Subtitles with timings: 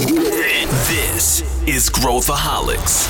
[0.00, 3.06] This is Growthaholics.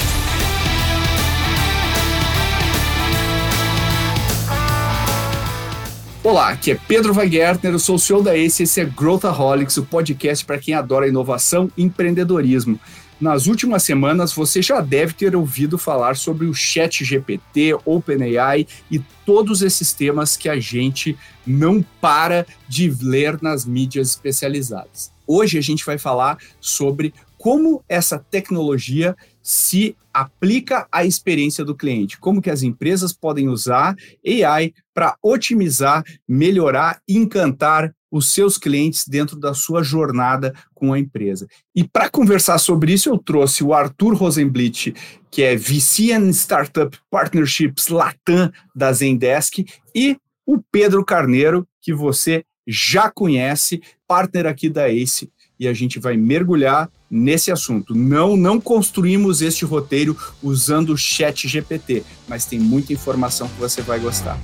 [6.24, 9.84] Olá, aqui é Pedro Weigärtner, eu sou o CEO da ACE esse é Growthaholics, o
[9.84, 12.80] podcast para quem adora inovação e empreendedorismo.
[13.20, 18.98] Nas últimas semanas, você já deve ter ouvido falar sobre o Chat GPT, OpenAI e
[19.24, 21.16] todos esses temas que a gente
[21.46, 25.12] não para de ler nas mídias especializadas.
[25.32, 32.18] Hoje a gente vai falar sobre como essa tecnologia se aplica à experiência do cliente,
[32.18, 33.94] como que as empresas podem usar
[34.26, 41.46] AI para otimizar, melhorar, encantar os seus clientes dentro da sua jornada com a empresa.
[41.76, 44.92] E para conversar sobre isso, eu trouxe o Arthur Rosenblit,
[45.30, 52.44] que é VC and Startup Partnerships Latam da Zendesk, e o Pedro Carneiro, que você
[52.66, 57.94] já conhece, partner aqui da ACE, e a gente vai mergulhar nesse assunto.
[57.94, 63.82] Não, não construímos este roteiro usando o Chat GPT, mas tem muita informação que você
[63.82, 64.36] vai gostar.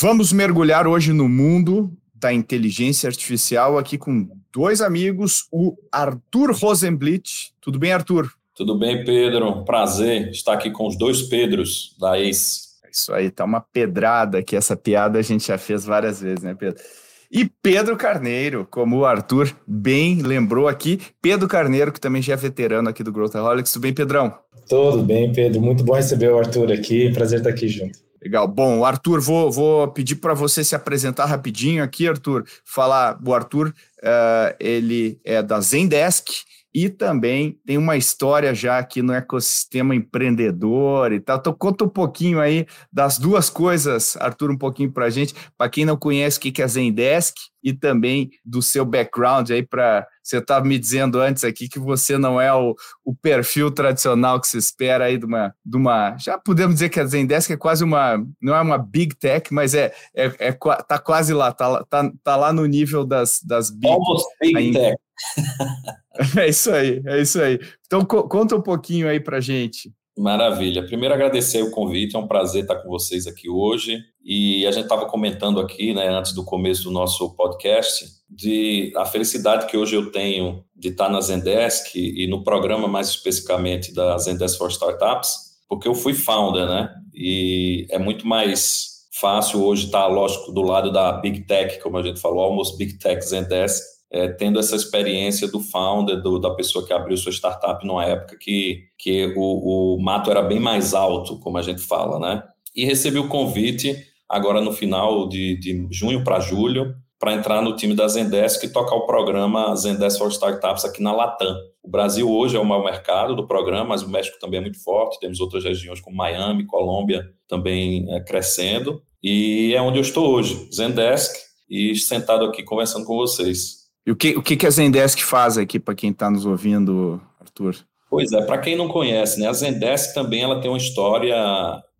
[0.00, 7.52] Vamos mergulhar hoje no mundo da inteligência artificial aqui com dois amigos, o Arthur Rosenblit.
[7.60, 8.32] Tudo bem, Arthur?
[8.54, 9.62] Tudo bem, Pedro.
[9.66, 12.65] Prazer estar aqui com os dois Pedros da ACE.
[12.96, 16.54] Isso aí, tá uma pedrada que essa piada a gente já fez várias vezes, né,
[16.58, 16.82] Pedro?
[17.30, 22.36] E Pedro Carneiro, como o Arthur bem lembrou aqui, Pedro Carneiro, que também já é
[22.36, 23.70] veterano aqui do Growthaholics.
[23.70, 24.32] Tudo bem, Pedrão?
[24.66, 25.60] Tudo bem, Pedro.
[25.60, 27.12] Muito bom receber o Arthur aqui.
[27.12, 27.98] Prazer estar aqui junto.
[28.22, 28.48] Legal.
[28.48, 32.44] Bom, Arthur, vou, vou pedir para você se apresentar rapidinho aqui, Arthur.
[32.64, 36.28] Falar, o Arthur, uh, ele é da Zendesk
[36.76, 41.38] e também tem uma história já aqui no ecossistema empreendedor e tal.
[41.38, 45.34] Então, conta um pouquinho aí das duas coisas, Arthur, um pouquinho para a gente.
[45.56, 49.62] Para quem não conhece o que é a Zendesk e também do seu background aí
[49.62, 54.38] para você estava me dizendo antes aqui que você não é o, o perfil tradicional
[54.38, 56.14] que se espera aí de uma, de uma.
[56.18, 58.22] Já podemos dizer que a Zendesk é quase uma.
[58.38, 62.36] Não é uma big tech, mas é, é, é tá quase lá, tá, tá, tá
[62.36, 63.88] lá no nível das, das big.
[63.88, 64.78] Almost big ainda.
[64.78, 64.96] tech.
[66.38, 67.58] é isso aí, é isso aí.
[67.86, 69.92] Então co conta um pouquinho aí para gente.
[70.18, 70.82] Maravilha.
[70.82, 74.02] Primeiro agradecer o convite, é um prazer estar com vocês aqui hoje.
[74.24, 79.04] E a gente estava comentando aqui, né, antes do começo do nosso podcast, de a
[79.04, 84.16] felicidade que hoje eu tenho de estar na Zendesk e no programa mais especificamente da
[84.16, 85.36] Zendesk for Startups,
[85.68, 86.90] porque eu fui founder, né?
[87.14, 92.02] E é muito mais fácil hoje estar, lógico, do lado da Big Tech, como a
[92.02, 96.86] gente falou, almost Big Tech Zendesk, é, tendo essa experiência do founder, do, da pessoa
[96.86, 101.38] que abriu sua startup numa época que, que o, o mato era bem mais alto,
[101.40, 102.42] como a gente fala, né?
[102.74, 103.96] E recebi o convite
[104.28, 108.68] agora no final de, de junho para julho para entrar no time da Zendesk e
[108.68, 111.56] tocar o programa Zendesk for Startups aqui na Latam.
[111.82, 114.82] O Brasil hoje é o maior mercado do programa, mas o México também é muito
[114.82, 115.18] forte.
[115.18, 119.02] Temos outras regiões como Miami, Colômbia também é, crescendo.
[119.22, 121.34] E é onde eu estou hoje, Zendesk,
[121.70, 123.85] e sentado aqui conversando com vocês.
[124.06, 127.74] E o que, o que, a Zendesk faz aqui para quem está nos ouvindo, Arthur?
[128.08, 131.36] Pois é, para quem não conhece, né, a Zendesk também ela tem uma história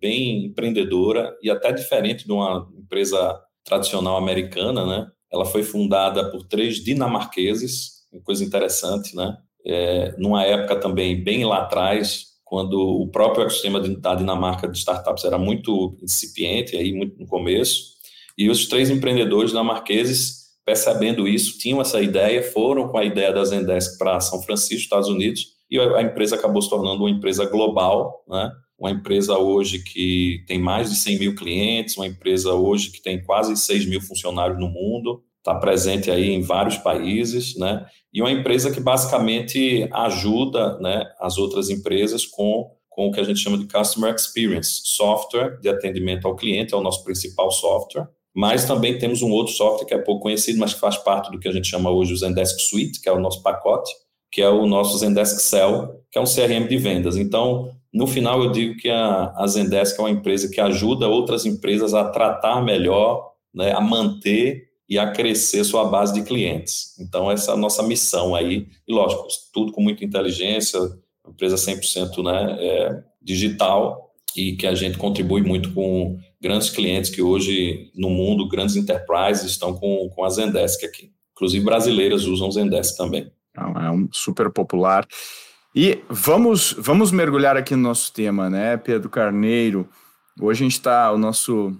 [0.00, 5.06] bem empreendedora e até diferente de uma empresa tradicional americana, né?
[5.32, 9.36] Ela foi fundada por três dinamarqueses, uma coisa interessante, né?
[9.66, 15.24] É, numa época também bem lá atrás, quando o próprio ecossistema da Dinamarca de startups
[15.24, 17.96] era muito incipiente, aí muito no começo,
[18.38, 23.44] e os três empreendedores dinamarqueses percebendo isso, tinham essa ideia, foram com a ideia da
[23.44, 28.24] Zendesk para São Francisco, Estados Unidos, e a empresa acabou se tornando uma empresa global,
[28.28, 28.50] né?
[28.78, 33.22] uma empresa hoje que tem mais de 100 mil clientes, uma empresa hoje que tem
[33.22, 37.86] quase 6 mil funcionários no mundo, está presente aí em vários países, né?
[38.12, 43.24] E uma empresa que basicamente ajuda, né, as outras empresas com com o que a
[43.24, 48.08] gente chama de Customer Experience, software de atendimento ao cliente, é o nosso principal software,
[48.36, 51.38] mas também temos um outro software que é pouco conhecido, mas que faz parte do
[51.38, 53.90] que a gente chama hoje o Zendesk Suite, que é o nosso pacote,
[54.30, 57.16] que é o nosso Zendesk Cell, que é um CRM de vendas.
[57.16, 61.46] Então, no final, eu digo que a, a Zendesk é uma empresa que ajuda outras
[61.46, 66.94] empresas a tratar melhor, né, a manter e a crescer sua base de clientes.
[67.00, 68.66] Então, essa é a nossa missão aí.
[68.86, 70.78] E, lógico, tudo com muita inteligência,
[71.26, 77.22] empresa 100% né, é, digital e que a gente contribui muito com grandes clientes que
[77.22, 81.12] hoje no mundo, grandes enterprises, estão com, com a Zendesk aqui.
[81.32, 83.30] Inclusive brasileiras usam Zendesk também.
[83.56, 85.06] É um super popular.
[85.74, 89.88] E vamos, vamos mergulhar aqui no nosso tema, né, Pedro Carneiro?
[90.40, 91.74] Hoje a gente está, o nosso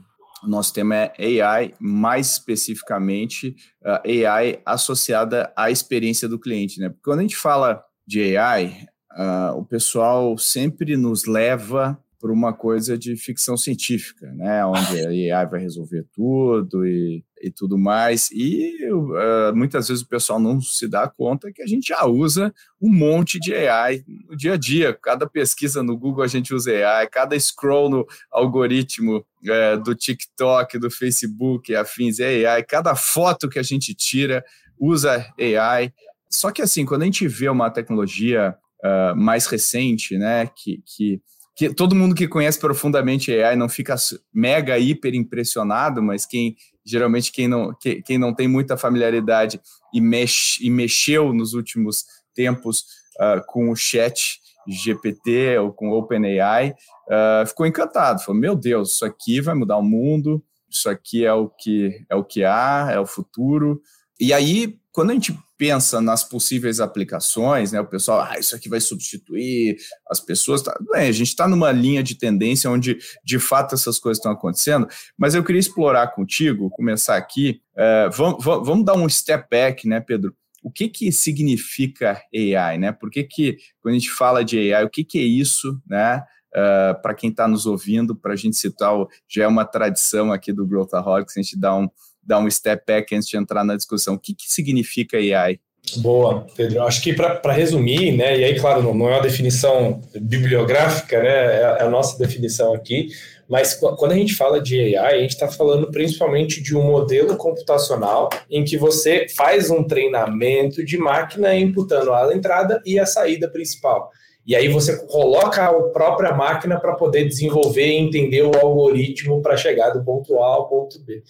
[0.46, 6.88] nosso tema é AI, mais especificamente uh, AI associada à experiência do cliente, né?
[6.88, 12.52] Porque quando a gente fala de AI, uh, o pessoal sempre nos leva por uma
[12.52, 14.64] coisa de ficção científica, né?
[14.64, 18.30] Onde a AI vai resolver tudo e, e tudo mais.
[18.32, 22.52] E uh, muitas vezes o pessoal não se dá conta que a gente já usa
[22.80, 24.94] um monte de AI no dia a dia.
[24.94, 30.78] Cada pesquisa no Google a gente usa AI, cada scroll no algoritmo uh, do TikTok,
[30.78, 34.44] do Facebook, afins é AI, cada foto que a gente tira
[34.78, 35.92] usa AI.
[36.30, 41.20] Só que assim, quando a gente vê uma tecnologia uh, mais recente, né, que, que
[41.56, 43.96] que todo mundo que conhece profundamente AI não fica
[44.32, 46.54] mega hiper impressionado, mas quem
[46.84, 49.60] geralmente quem não, que, quem não tem muita familiaridade
[49.92, 52.84] e, mexe, e mexeu nos últimos tempos
[53.18, 54.38] uh, com o chat
[54.68, 56.74] GPT ou com OpenAI,
[57.08, 61.32] uh, ficou encantado, falou, meu Deus, isso aqui vai mudar o mundo, isso aqui é
[61.32, 63.80] o que é o que há, é o futuro.
[64.20, 67.78] E aí, quando a gente pensa nas possíveis aplicações, né?
[67.78, 69.76] O pessoal, ah, isso aqui vai substituir
[70.08, 70.62] as pessoas.
[70.62, 74.32] Tá, bem, a gente está numa linha de tendência onde de fato essas coisas estão
[74.32, 74.88] acontecendo,
[75.18, 77.60] mas eu queria explorar contigo, começar aqui.
[77.76, 80.34] É, vamos, vamos dar um step back, né, Pedro?
[80.62, 82.90] O que, que significa AI, né?
[82.90, 86.24] Por que, que quando a gente fala de AI, o que, que é isso, né?
[86.54, 88.94] Uh, para quem está nos ouvindo, para a gente citar,
[89.28, 91.86] já é uma tradição aqui do Growthaholics, a gente dá um,
[92.26, 94.14] dar um step back antes de entrar na discussão.
[94.14, 95.60] O que, que significa AI?
[95.98, 96.82] Boa, Pedro.
[96.82, 101.28] Acho que para resumir, né, e aí, claro, não, não, é uma definição bibliográfica, né,
[101.28, 103.08] é, é a nossa definição aqui,
[103.48, 107.36] mas quando a gente fala de AI, a gente está falando principalmente de um modelo
[107.36, 113.48] computacional em que você faz um treinamento de máquina imputando a entrada e a saída
[113.48, 114.10] principal.
[114.46, 119.56] E aí você coloca a própria máquina para poder desenvolver e entender o algoritmo para
[119.56, 121.22] chegar do ponto A ao ponto B.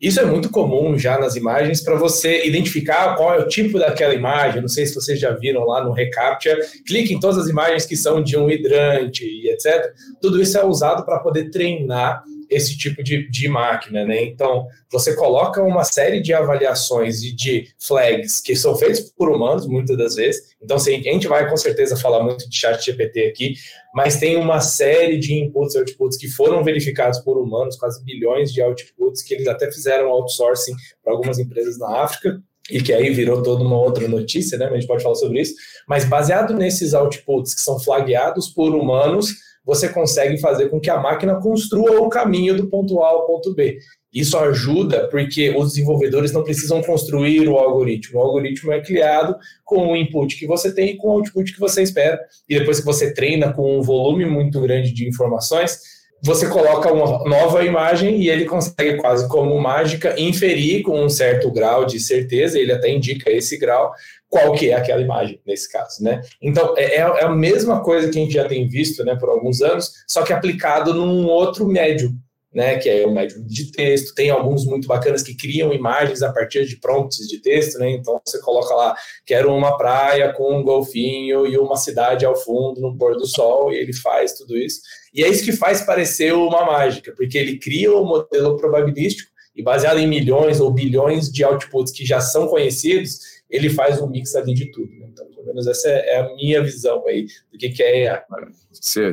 [0.00, 4.14] Isso é muito comum já nas imagens para você identificar qual é o tipo daquela
[4.14, 4.60] imagem.
[4.60, 6.58] Não sei se vocês já viram lá no Recaptcha.
[6.84, 9.92] Clique em todas as imagens que são de um hidrante e etc.
[10.20, 14.22] Tudo isso é usado para poder treinar esse tipo de, de máquina, né?
[14.24, 19.66] Então, você coloca uma série de avaliações e de flags que são feitos por humanos,
[19.66, 20.54] muitas das vezes.
[20.62, 23.54] Então, assim, a gente vai com certeza falar muito de chat GPT aqui,
[23.94, 28.52] mas tem uma série de inputs e outputs que foram verificados por humanos, quase bilhões
[28.52, 32.40] de outputs, que eles até fizeram outsourcing para algumas empresas na África,
[32.70, 34.66] e que aí virou toda uma outra notícia, né?
[34.66, 35.54] A gente pode falar sobre isso.
[35.88, 40.98] Mas baseado nesses outputs que são flagueados por humanos, você consegue fazer com que a
[40.98, 43.78] máquina construa o caminho do ponto A ao ponto B.
[44.12, 48.18] Isso ajuda porque os desenvolvedores não precisam construir o algoritmo.
[48.18, 51.60] O algoritmo é criado com o input que você tem e com o output que
[51.60, 52.20] você espera.
[52.46, 55.78] E depois que você treina com um volume muito grande de informações,
[56.24, 61.50] você coloca uma nova imagem e ele consegue, quase como mágica, inferir com um certo
[61.50, 63.92] grau de certeza, ele até indica esse grau,
[64.32, 66.22] qual que é aquela imagem nesse caso, né?
[66.40, 69.28] Então, é, é, é a mesma coisa que a gente já tem visto né, por
[69.28, 72.14] alguns anos, só que aplicado num outro médio,
[72.50, 74.14] né, que é o médium de texto.
[74.14, 77.90] Tem alguns muito bacanas que criam imagens a partir de prompts de texto, né?
[77.90, 78.96] Então você coloca lá,
[79.26, 83.70] quero uma praia com um golfinho e uma cidade ao fundo no pôr do sol,
[83.70, 84.80] e ele faz tudo isso.
[85.12, 89.30] E é isso que faz parecer uma mágica, porque ele cria o um modelo probabilístico
[89.54, 94.08] e baseado em milhões ou bilhões de outputs que já são conhecidos, ele faz um
[94.08, 94.90] mix ali de tudo.
[94.98, 95.08] Né?
[95.12, 98.22] Então, pelo menos essa é a minha visão aí do que, que é AI.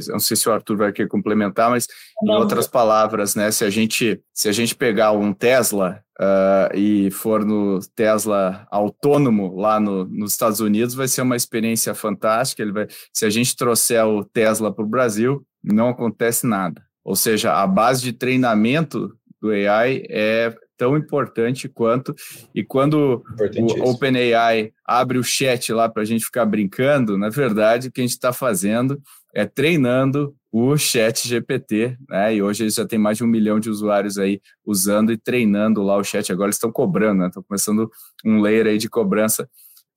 [0.08, 1.88] Não sei se o Arthur vai querer complementar, mas
[2.24, 2.36] não.
[2.36, 3.52] em outras palavras, né?
[3.52, 9.56] Se a gente, se a gente pegar um Tesla uh, e for no Tesla autônomo
[9.58, 12.62] lá no, nos Estados Unidos, vai ser uma experiência fantástica.
[12.62, 16.82] Ele vai, se a gente trouxer o Tesla para o Brasil, não acontece nada.
[17.04, 22.16] Ou seja, a base de treinamento do AI é tão importante quanto.
[22.56, 23.22] E quando
[23.58, 28.00] o OpenAI abre o chat lá para a gente ficar brincando, na verdade, o que
[28.00, 29.00] a gente está fazendo
[29.36, 32.36] é treinando o chat GPT, né?
[32.36, 35.84] E hoje eles já tem mais de um milhão de usuários aí usando e treinando
[35.84, 36.32] lá o chat.
[36.32, 37.28] Agora eles estão cobrando, né?
[37.28, 37.90] Estão começando
[38.26, 39.44] um layer aí de cobrança.
[39.44, 39.48] O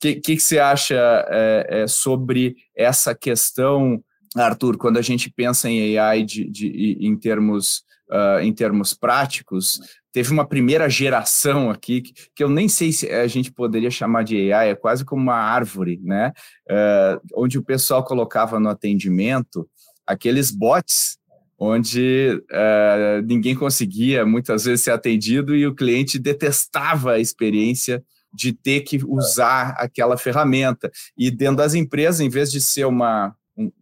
[0.00, 0.96] que, que, que, você acha
[1.30, 4.02] é, é, sobre essa questão,
[4.36, 9.80] Arthur, quando a gente pensa em AI de, de em termos uh, em termos práticos,
[10.12, 14.22] teve uma primeira geração aqui, que, que, eu nem sei se a gente poderia chamar
[14.22, 16.32] de AI, é quase como uma árvore, né?
[16.70, 19.68] Uh, onde o pessoal colocava no atendimento
[20.06, 21.16] aqueles bots
[21.58, 28.02] onde uh, ninguém conseguia muitas vezes ser atendido e o cliente detestava a experiência
[28.34, 30.90] de ter que usar aquela ferramenta.
[31.16, 33.32] E dentro das empresas, em vez de ser uma, um,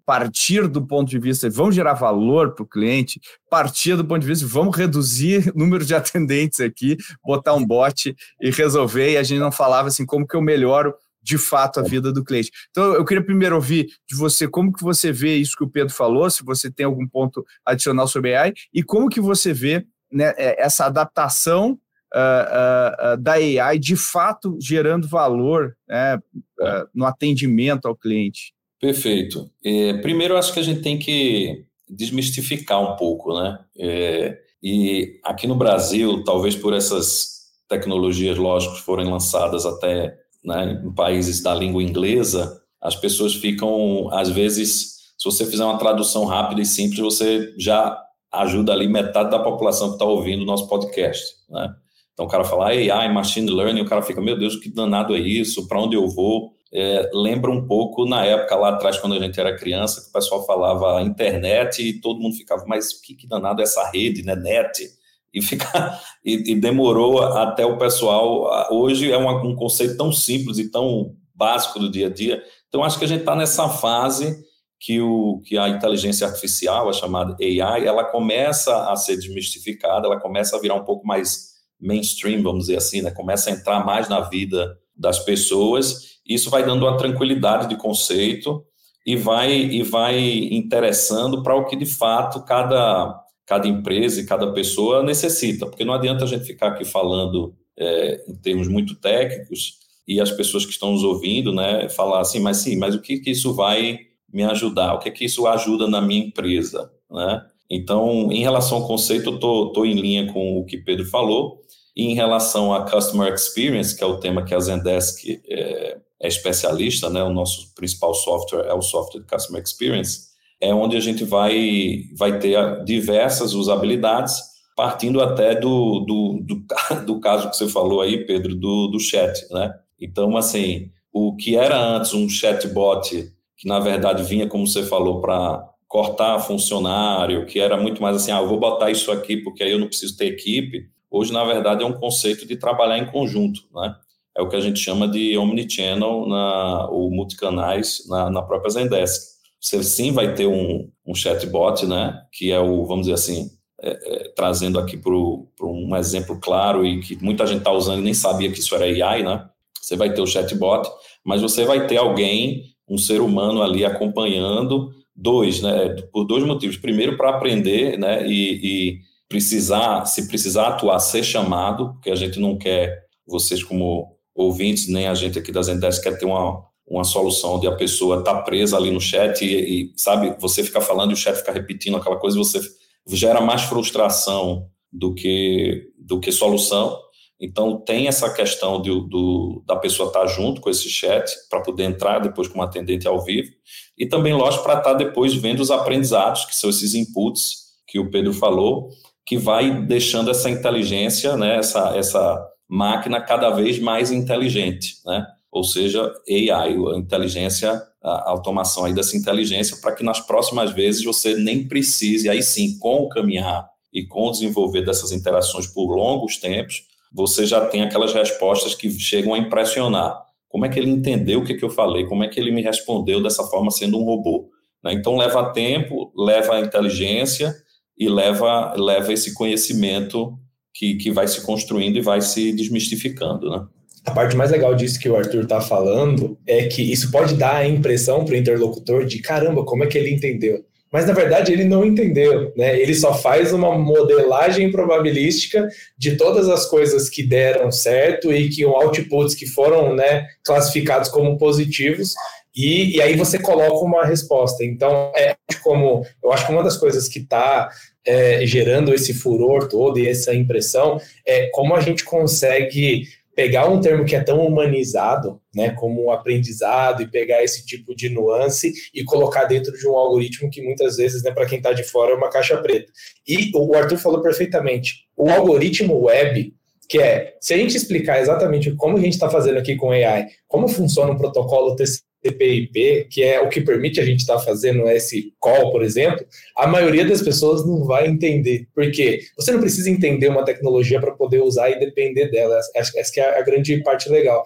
[0.05, 4.27] partir do ponto de vista vamos gerar valor para o cliente, partir do ponto de
[4.27, 9.23] vista vamos reduzir o número de atendentes aqui, botar um bot e resolver, e a
[9.23, 12.51] gente não falava assim, como que eu melhoro de fato a vida do cliente.
[12.71, 15.93] Então, eu queria primeiro ouvir de você como que você vê isso que o Pedro
[15.93, 20.33] falou, se você tem algum ponto adicional sobre AI, e como que você vê né,
[20.37, 21.79] é, essa adaptação
[22.15, 28.53] uh, uh, da AI de fato gerando valor né, uh, no atendimento ao cliente.
[28.81, 29.51] Perfeito.
[29.63, 33.59] É, primeiro, acho que a gente tem que desmistificar um pouco, né?
[33.79, 40.93] É, e aqui no Brasil, talvez por essas tecnologias, lógicas forem lançadas até né, em
[40.93, 46.63] países da língua inglesa, as pessoas ficam, às vezes, se você fizer uma tradução rápida
[46.63, 47.97] e simples, você já
[48.33, 51.75] ajuda ali metade da população que está ouvindo o nosso podcast, né?
[52.13, 55.19] Então o cara fala AI, machine learning, o cara fica, meu Deus, que danado é
[55.19, 55.67] isso?
[55.67, 56.53] Para onde eu vou?
[56.73, 60.13] É, lembra um pouco na época lá atrás, quando a gente era criança, que o
[60.13, 64.37] pessoal falava internet e todo mundo ficava, mas que, que danado é essa rede, né?
[64.37, 64.89] Net.
[65.33, 68.69] E, fica, e, e demorou até o pessoal.
[68.73, 72.43] Hoje é uma, um conceito tão simples e tão básico do dia a dia.
[72.69, 74.45] Então, acho que a gente está nessa fase
[74.79, 80.21] que, o, que a inteligência artificial, a chamada AI, ela começa a ser desmistificada, ela
[80.21, 81.51] começa a virar um pouco mais
[81.81, 83.11] mainstream, vamos dizer assim, né?
[83.11, 86.21] começa a entrar mais na vida das pessoas.
[86.29, 88.63] Isso vai dando uma tranquilidade de conceito
[89.07, 90.21] e vai e vai
[90.53, 95.95] interessando para o que de fato cada cada empresa e cada pessoa necessita, porque não
[95.95, 100.71] adianta a gente ficar aqui falando é, em termos muito técnicos e as pessoas que
[100.71, 103.99] estão nos ouvindo, né, falar assim, mas sim, mas o que que isso vai
[104.33, 104.95] me ajudar?
[104.95, 107.45] O que que isso ajuda na minha empresa, né?
[107.69, 111.61] Então, em relação ao conceito, eu estou em linha com o que Pedro falou.
[111.97, 117.11] Em relação a Customer Experience, que é o tema que a Zendesk é, é especialista,
[117.11, 117.23] né?
[117.23, 120.31] o nosso principal software é o software de Customer Experience,
[120.61, 124.39] é onde a gente vai, vai ter diversas usabilidades,
[124.77, 126.65] partindo até do, do, do,
[127.07, 129.33] do caso que você falou aí, Pedro, do, do chat.
[129.51, 129.73] Né?
[130.01, 135.21] Então, assim, o que era antes um chatbot, que na verdade vinha, como você falou,
[135.21, 139.63] para cortar funcionário, que era muito mais assim, ah, eu vou botar isso aqui porque
[139.65, 140.89] aí eu não preciso ter equipe.
[141.11, 143.95] Hoje, na verdade, é um conceito de trabalhar em conjunto, né?
[144.37, 149.21] É o que a gente chama de omnichannel na, ou multicanais na, na própria Zendesk.
[149.61, 152.23] Você sim vai ter um, um chatbot, né?
[152.33, 153.51] Que é o, vamos dizer assim,
[153.83, 158.05] é, é, trazendo aqui para um exemplo claro e que muita gente está usando e
[158.05, 159.49] nem sabia que isso era AI, né?
[159.81, 160.89] Você vai ter o chatbot,
[161.25, 165.97] mas você vai ter alguém, um ser humano ali acompanhando Dois, né?
[166.11, 166.79] Por dois motivos.
[166.79, 168.27] Primeiro, para aprender, né?
[168.27, 168.99] E, e,
[169.31, 175.07] precisar, se precisar atuar, ser chamado, porque a gente não quer, vocês como ouvintes, nem
[175.07, 178.77] a gente aqui das Zendesk quer ter uma, uma solução onde a pessoa está presa
[178.77, 182.17] ali no chat e, e, sabe, você fica falando e o chat fica repetindo aquela
[182.17, 182.61] coisa, você
[183.07, 186.99] gera mais frustração do que, do que solução.
[187.39, 191.61] Então, tem essa questão de, do, da pessoa estar tá junto com esse chat para
[191.61, 193.51] poder entrar depois como atendente ao vivo.
[193.97, 197.99] E também, lógico, para estar tá depois vendo os aprendizados, que são esses inputs que
[197.99, 198.91] o Pedro falou,
[199.31, 205.25] que vai deixando essa inteligência, né, essa, essa máquina cada vez mais inteligente, né?
[205.53, 211.05] Ou seja, AI, a inteligência, a automação aí dessa inteligência, para que nas próximas vezes
[211.05, 215.95] você nem precise, aí sim, com o caminhar e com o desenvolver dessas interações por
[215.95, 216.83] longos tempos,
[217.15, 220.21] você já tem aquelas respostas que chegam a impressionar.
[220.49, 222.05] Como é que ele entendeu o que, que eu falei?
[222.05, 224.51] Como é que ele me respondeu dessa forma sendo um robô?
[224.83, 224.93] Né?
[224.93, 227.55] Então leva tempo, leva inteligência
[228.01, 230.33] e leva, leva esse conhecimento
[230.73, 233.51] que, que vai se construindo e vai se desmistificando.
[233.51, 233.67] Né?
[234.07, 237.57] A parte mais legal disso que o Arthur está falando é que isso pode dar
[237.57, 240.65] a impressão para o interlocutor de caramba, como é que ele entendeu?
[240.93, 242.79] mas na verdade ele não entendeu, né?
[242.81, 248.65] Ele só faz uma modelagem probabilística de todas as coisas que deram certo e que
[248.65, 252.13] outputs que foram, né, classificados como positivos
[252.55, 254.65] e, e aí você coloca uma resposta.
[254.65, 257.71] Então é como eu acho que uma das coisas que está
[258.07, 263.81] é, gerando esse furor todo e essa impressão é como a gente consegue pegar um
[263.81, 268.73] termo que é tão humanizado, né, como o aprendizado, e pegar esse tipo de nuance
[268.93, 272.13] e colocar dentro de um algoritmo que muitas vezes, né, para quem está de fora,
[272.13, 272.93] é uma caixa preta.
[273.27, 276.53] E o Arthur falou perfeitamente, o algoritmo web,
[276.89, 280.27] que é, se a gente explicar exatamente como a gente está fazendo aqui com AI,
[280.47, 284.41] como funciona um protocolo TCP, TPIP, que é o que permite a gente estar tá
[284.41, 286.25] fazendo esse call, por exemplo,
[286.57, 288.67] a maioria das pessoas não vai entender.
[288.75, 292.59] Porque você não precisa entender uma tecnologia para poder usar e depender dela.
[292.75, 294.45] Essa, essa é a grande parte legal.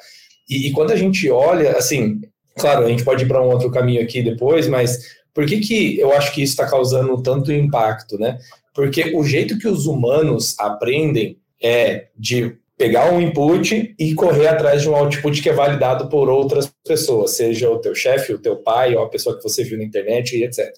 [0.49, 2.21] E, e, quando a gente olha, assim,
[2.57, 5.99] claro, a gente pode ir para um outro caminho aqui depois, mas por que, que
[5.99, 8.38] eu acho que isso está causando tanto impacto, né?
[8.75, 14.83] Porque o jeito que os humanos aprendem é de pegar um input e correr atrás
[14.83, 18.57] de um output que é validado por outras pessoas, seja o teu chefe, o teu
[18.57, 20.73] pai, ou a pessoa que você viu na internet e etc.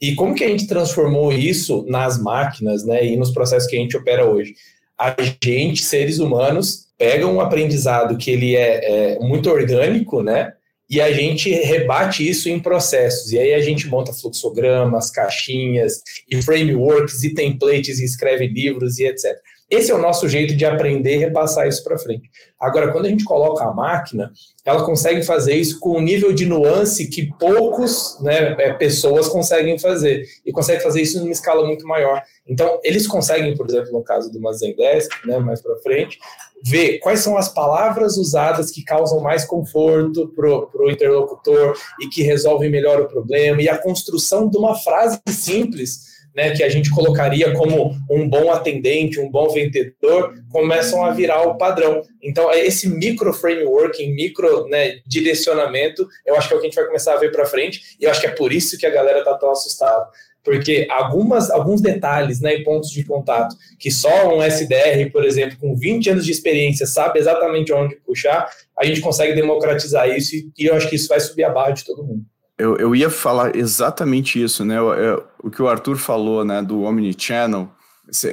[0.00, 3.80] E como que a gente transformou isso nas máquinas, né, e nos processos que a
[3.80, 4.54] gente opera hoje?
[4.98, 10.52] A gente, seres humanos, pega um aprendizado que ele é, é muito orgânico, né,
[10.90, 13.32] e a gente rebate isso em processos.
[13.32, 16.00] E aí a gente monta fluxogramas, caixinhas,
[16.30, 19.36] e frameworks, e templates, e escreve livros e etc.
[19.70, 22.30] Esse é o nosso jeito de aprender e repassar isso para frente.
[22.58, 24.32] Agora, quando a gente coloca a máquina,
[24.64, 29.78] ela consegue fazer isso com um nível de nuance que poucos né, é, pessoas conseguem
[29.78, 30.24] fazer.
[30.44, 32.22] E consegue fazer isso numa escala muito maior.
[32.46, 36.18] Então, eles conseguem, por exemplo, no caso do Mazendesk, né, mais para frente,
[36.64, 42.22] ver quais são as palavras usadas que causam mais conforto para o interlocutor e que
[42.22, 46.90] resolvem melhor o problema, e a construção de uma frase simples né, que a gente
[46.90, 52.02] colocaria como um bom atendente, um bom vendedor, começam a virar o padrão.
[52.22, 56.70] Então, é esse micro framework, micro né, direcionamento, eu acho que é o que a
[56.70, 58.86] gente vai começar a ver para frente, e eu acho que é por isso que
[58.86, 60.08] a galera está tão assustada.
[60.44, 65.58] Porque algumas, alguns detalhes né, e pontos de contato que só um SDR, por exemplo,
[65.58, 70.50] com 20 anos de experiência, sabe exatamente onde puxar, a gente consegue democratizar isso e,
[70.56, 72.24] e eu acho que isso vai subir a barra de todo mundo.
[72.58, 74.78] Eu, eu ia falar exatamente isso, né?
[74.78, 77.70] Eu, o que o Arthur falou, né, do Omnichannel.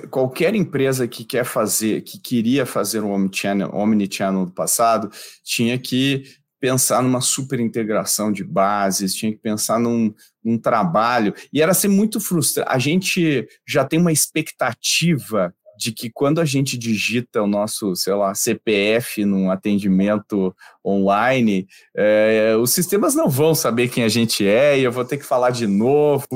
[0.09, 5.11] Qualquer empresa que quer fazer, que queria fazer um Omnichannel, Omnichannel do passado,
[5.43, 6.23] tinha que
[6.59, 10.13] pensar numa super integração de bases, tinha que pensar num,
[10.43, 12.67] num trabalho, e era ser muito frustrante.
[12.71, 18.13] A gente já tem uma expectativa de que quando a gente digita o nosso, sei
[18.13, 20.55] lá, CPF num atendimento
[20.85, 25.17] online, é, os sistemas não vão saber quem a gente é e eu vou ter
[25.17, 26.27] que falar de novo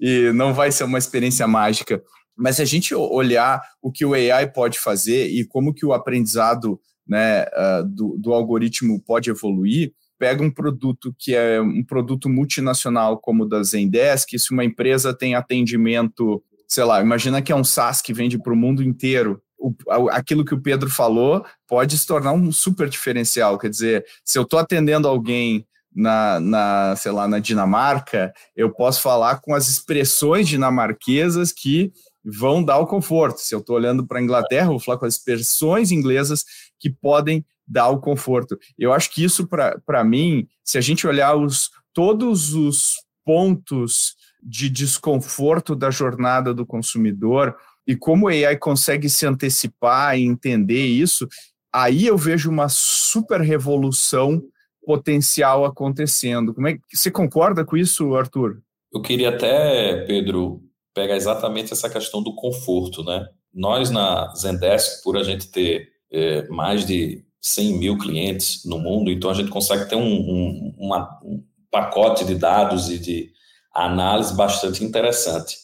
[0.00, 2.02] e não vai ser uma experiência mágica.
[2.36, 5.92] Mas se a gente olhar o que o AI pode fazer e como que o
[5.92, 12.28] aprendizado né, uh, do, do algoritmo pode evoluir, pega um produto que é um produto
[12.28, 17.56] multinacional como o da Zendesk, se uma empresa tem atendimento sei lá, imagina que é
[17.56, 19.42] um SaaS que vende para o mundo inteiro.
[19.58, 19.74] O,
[20.10, 23.58] aquilo que o Pedro falou pode se tornar um super diferencial.
[23.58, 29.00] Quer dizer, se eu estou atendendo alguém na, na, sei lá, na Dinamarca, eu posso
[29.00, 31.90] falar com as expressões dinamarquesas que
[32.22, 33.38] vão dar o conforto.
[33.38, 36.44] Se eu estou olhando para a Inglaterra, vou falar com as expressões inglesas
[36.78, 38.58] que podem dar o conforto.
[38.78, 44.15] Eu acho que isso, para mim, se a gente olhar os, todos os pontos
[44.48, 50.86] de desconforto da jornada do consumidor e como o AI consegue se antecipar e entender
[50.86, 51.26] isso,
[51.72, 54.40] aí eu vejo uma super revolução
[54.84, 56.54] potencial acontecendo.
[56.54, 58.62] Como é que você concorda com isso, Arthur?
[58.92, 60.62] Eu queria até, Pedro,
[60.94, 63.26] pegar exatamente essa questão do conforto, né?
[63.52, 69.10] Nós na Zendesk, por a gente ter é, mais de 100 mil clientes no mundo,
[69.10, 73.35] então a gente consegue ter um, um, uma, um pacote de dados e de
[73.84, 75.56] análise bastante interessante.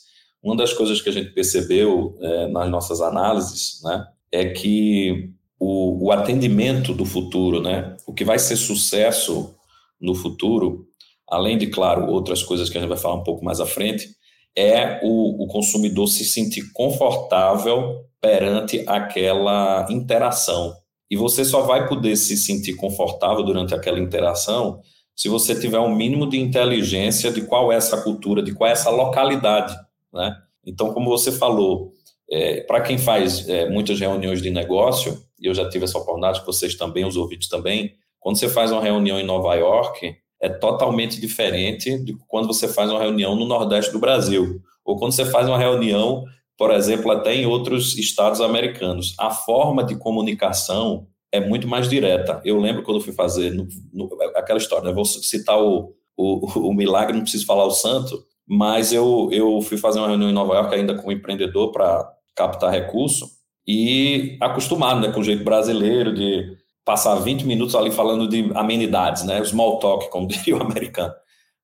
[0.43, 6.07] Uma das coisas que a gente percebeu é, nas nossas análises né, é que o,
[6.07, 9.55] o, atendimento do futuro, né, o que vai ser sucesso
[10.01, 10.85] no futuro,
[11.29, 14.09] além de, claro, outras coisas que a gente vai falar um pouco mais à frente,
[14.57, 20.75] é o, o consumidor se sentir confortável perante aquela interação.
[21.11, 24.81] E você só vai poder se sentir confortável durante aquela interação
[25.15, 28.73] se você tiver um mínimo de inteligência de qual é essa cultura, de qual é
[28.73, 29.75] essa localidade,
[30.13, 30.37] né?
[30.65, 31.93] Então, como você falou,
[32.31, 36.45] é, para quem faz é, muitas reuniões de negócio, e eu já tive essa oportunidade,
[36.47, 41.21] vocês também, os ouvintes também, quando você faz uma reunião em Nova York, é totalmente
[41.21, 45.49] diferente de quando você faz uma reunião no Nordeste do Brasil, ou quando você faz
[45.49, 46.25] uma reunião,
[46.57, 49.15] por exemplo, até em outros estados americanos.
[49.19, 52.41] A forma de comunicação é muito mais direta.
[52.45, 54.95] Eu lembro quando eu fui fazer no, no, aquela história, né?
[54.95, 59.79] vou citar o, o, o, milagre, não preciso falar o santo, mas eu, eu fui
[59.79, 63.27] fazer uma reunião em Nova York ainda com um empreendedor para captar recurso
[63.67, 69.25] e acostumado né, com o jeito brasileiro de passar 20 minutos ali falando de amenidades,
[69.25, 71.15] né, small talk, como diria o americano.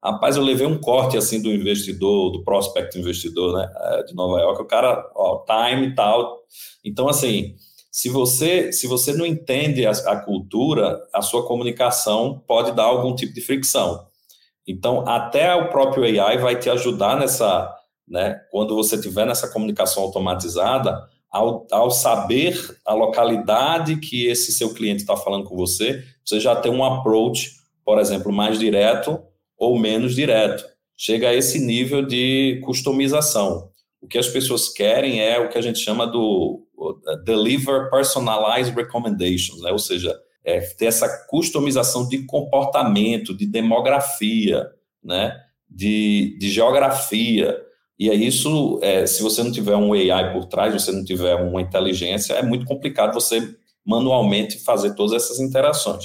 [0.03, 4.41] Rapaz, eu levei um corte assim do investidor, do prospect investidor, né, eh, de Nova
[4.41, 6.39] York, o cara, ó, time e tal.
[6.85, 7.57] Então, assim,
[7.99, 13.15] se você, se você não entende a, a, cultura, a sua comunicação pode dar algum
[13.15, 14.07] tipo de fricção.
[14.67, 17.75] Então, até o próprio AI vai te ajudar nessa,
[18.07, 24.73] né, quando você tiver nessa comunicação automatizada, ao, ao saber a localidade que esse seu
[24.73, 27.59] cliente está falando com você, você já tem um approach
[27.89, 29.19] por exemplo, mais direto
[29.57, 30.63] ou menos direto.
[30.95, 33.71] Chega a esse nível de customização.
[33.99, 36.68] O que as pessoas querem é o que a gente chama do
[37.25, 39.71] deliver personalized recommendations, né?
[39.71, 40.15] ou seja,
[40.45, 44.71] é ter essa customização de comportamento, de demografia,
[45.03, 45.39] né?
[45.69, 47.61] de, de geografia.
[47.99, 51.35] E é isso, é, se você não tiver um AI por trás, você não tiver
[51.35, 56.05] uma inteligência, é muito complicado você manualmente fazer todas essas interações.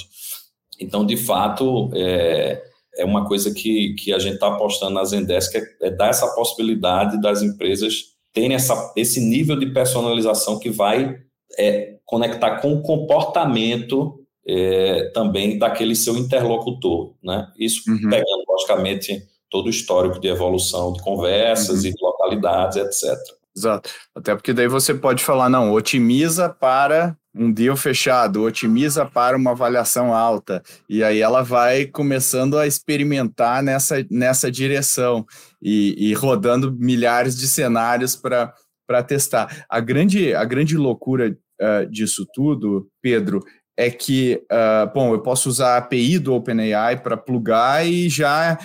[0.80, 2.62] Então, de fato, é,
[2.96, 6.34] é uma coisa que, que a gente está apostando na Zendesk, é, é dar essa
[6.34, 11.16] possibilidade das empresas terem essa, esse nível de personalização que vai
[11.56, 17.14] é, conectar com o comportamento é, também daquele seu interlocutor.
[17.22, 17.48] Né?
[17.58, 18.10] Isso uhum.
[18.10, 21.90] pegando, logicamente, todo o histórico de evolução de conversas uhum.
[21.90, 23.16] e de localidades, etc.
[23.56, 23.88] Exato.
[24.14, 29.52] Até porque daí você pode falar, não, otimiza para um deal fechado, otimiza para uma
[29.52, 30.62] avaliação alta.
[30.88, 35.26] E aí ela vai começando a experimentar nessa, nessa direção
[35.64, 39.64] e, e rodando milhares de cenários para testar.
[39.68, 43.40] A grande, a grande loucura uh, disso tudo, Pedro,
[43.76, 48.58] é que, uh, bom, eu posso usar a API do OpenAI para plugar e já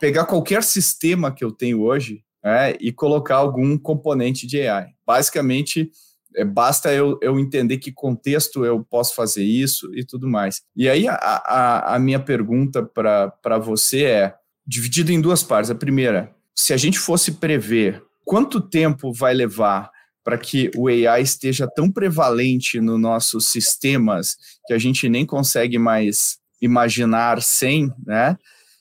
[0.00, 4.88] pegar qualquer sistema que eu tenho hoje né, e colocar algum componente de AI.
[5.06, 5.90] Basicamente,
[6.34, 10.62] é, basta eu, eu entender que contexto eu posso fazer isso e tudo mais.
[10.74, 14.34] E aí, a, a, a minha pergunta para você é,
[14.66, 15.70] dividida em duas partes.
[15.70, 19.88] A primeira, se a gente fosse prever quanto tempo vai levar
[20.24, 25.78] para que o AI esteja tão prevalente nos nossos sistemas que a gente nem consegue
[25.78, 28.36] mais imaginar sem, né?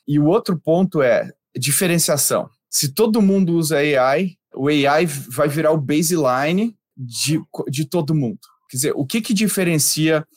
[0.07, 2.49] E o outro ponto é diferenciação.
[2.67, 8.39] Se todo mundo usa AI, o AI vai virar o baseline de, de todo mundo.
[8.71, 10.27] Quer dizer, o que, que diferencia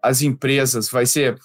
[0.00, 0.88] as empresas?
[0.88, 1.36] Vai ser.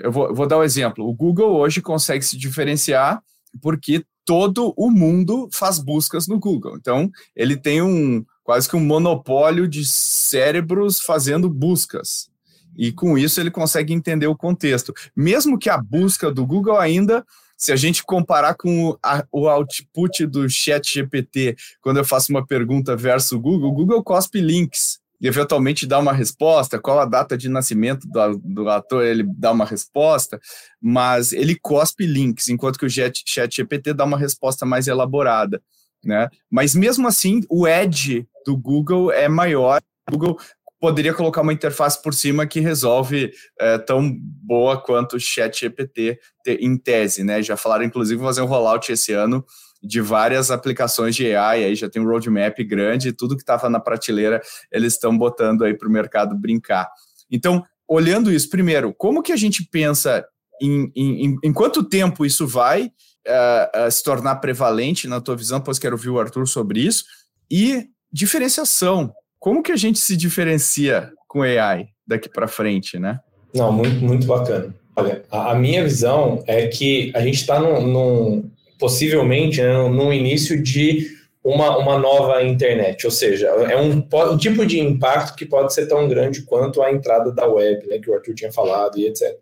[0.00, 1.08] Eu vou, eu vou dar um exemplo.
[1.08, 3.22] O Google hoje consegue se diferenciar
[3.60, 6.76] porque todo o mundo faz buscas no Google.
[6.76, 12.30] Então, ele tem um quase que um monopólio de cérebros fazendo buscas.
[12.76, 14.92] E com isso ele consegue entender o contexto.
[15.14, 17.24] Mesmo que a busca do Google ainda,
[17.56, 22.32] se a gente comparar com o, a, o output do chat GPT, quando eu faço
[22.32, 26.98] uma pergunta versus o Google, o Google cospe links e eventualmente dá uma resposta, qual
[26.98, 30.40] a data de nascimento do, do ator, ele dá uma resposta,
[30.80, 35.62] mas ele cospe links, enquanto que o chat, chat GPT dá uma resposta mais elaborada.
[36.04, 36.28] Né?
[36.50, 39.80] Mas mesmo assim, o edge do Google é maior.
[40.10, 40.38] O Google
[40.80, 43.30] poderia colocar uma interface por cima que resolve
[43.60, 47.40] é, tão boa quanto o Chat GPT em tese, né?
[47.40, 49.46] Já falaram, inclusive, fazer um rollout esse ano
[49.82, 53.80] de várias aplicações de AI, aí já tem um roadmap grande, tudo que estava na
[53.80, 54.40] prateleira
[54.70, 56.88] eles estão botando aí para o mercado brincar.
[57.30, 60.24] Então, olhando isso, primeiro, como que a gente pensa
[60.60, 65.60] em, em, em quanto tempo isso vai uh, uh, se tornar prevalente na tua visão?
[65.60, 67.04] Pois quero ouvir o Arthur sobre isso.
[67.50, 73.18] E diferenciação, como que a gente se diferencia com AI daqui para frente, né?
[73.54, 74.74] Não, muito, muito bacana.
[74.94, 78.50] Olha, a, minha visão é que a gente está num, num,
[78.82, 81.06] possivelmente né, no início de
[81.44, 85.86] uma, uma nova internet, ou seja, é um, um, tipo de impacto que pode ser
[85.86, 89.38] tão grande quanto a entrada da web, né, que o Arthur tinha falado e etc.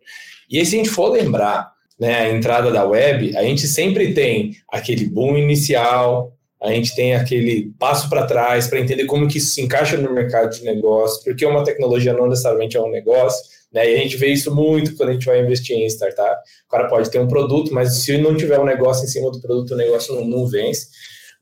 [0.51, 4.13] E aí, se a gente for lembrar né, a entrada da web, a gente sempre
[4.13, 9.39] tem aquele boom inicial, a gente tem aquele passo para trás para entender como que
[9.39, 13.43] isso se encaixa no mercado de negócio, porque uma tecnologia não necessariamente é um negócio,
[13.73, 13.91] né?
[13.91, 16.41] E a gente vê isso muito quando a gente vai investir em startup.
[16.67, 19.41] O cara pode ter um produto, mas se não tiver um negócio em cima do
[19.41, 20.89] produto, o negócio não, não vence.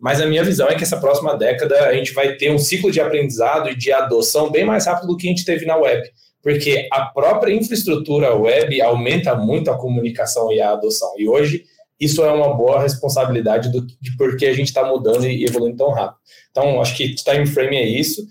[0.01, 2.91] Mas a minha visão é que essa próxima década a gente vai ter um ciclo
[2.91, 6.09] de aprendizado e de adoção bem mais rápido do que a gente teve na web,
[6.41, 11.13] porque a própria infraestrutura web aumenta muito a comunicação e a adoção.
[11.19, 11.65] E hoje
[12.01, 15.79] isso é uma boa responsabilidade do, de por que a gente está mudando e evoluindo
[15.79, 16.19] tão rápido.
[16.51, 18.23] Então, acho que time frame é isso.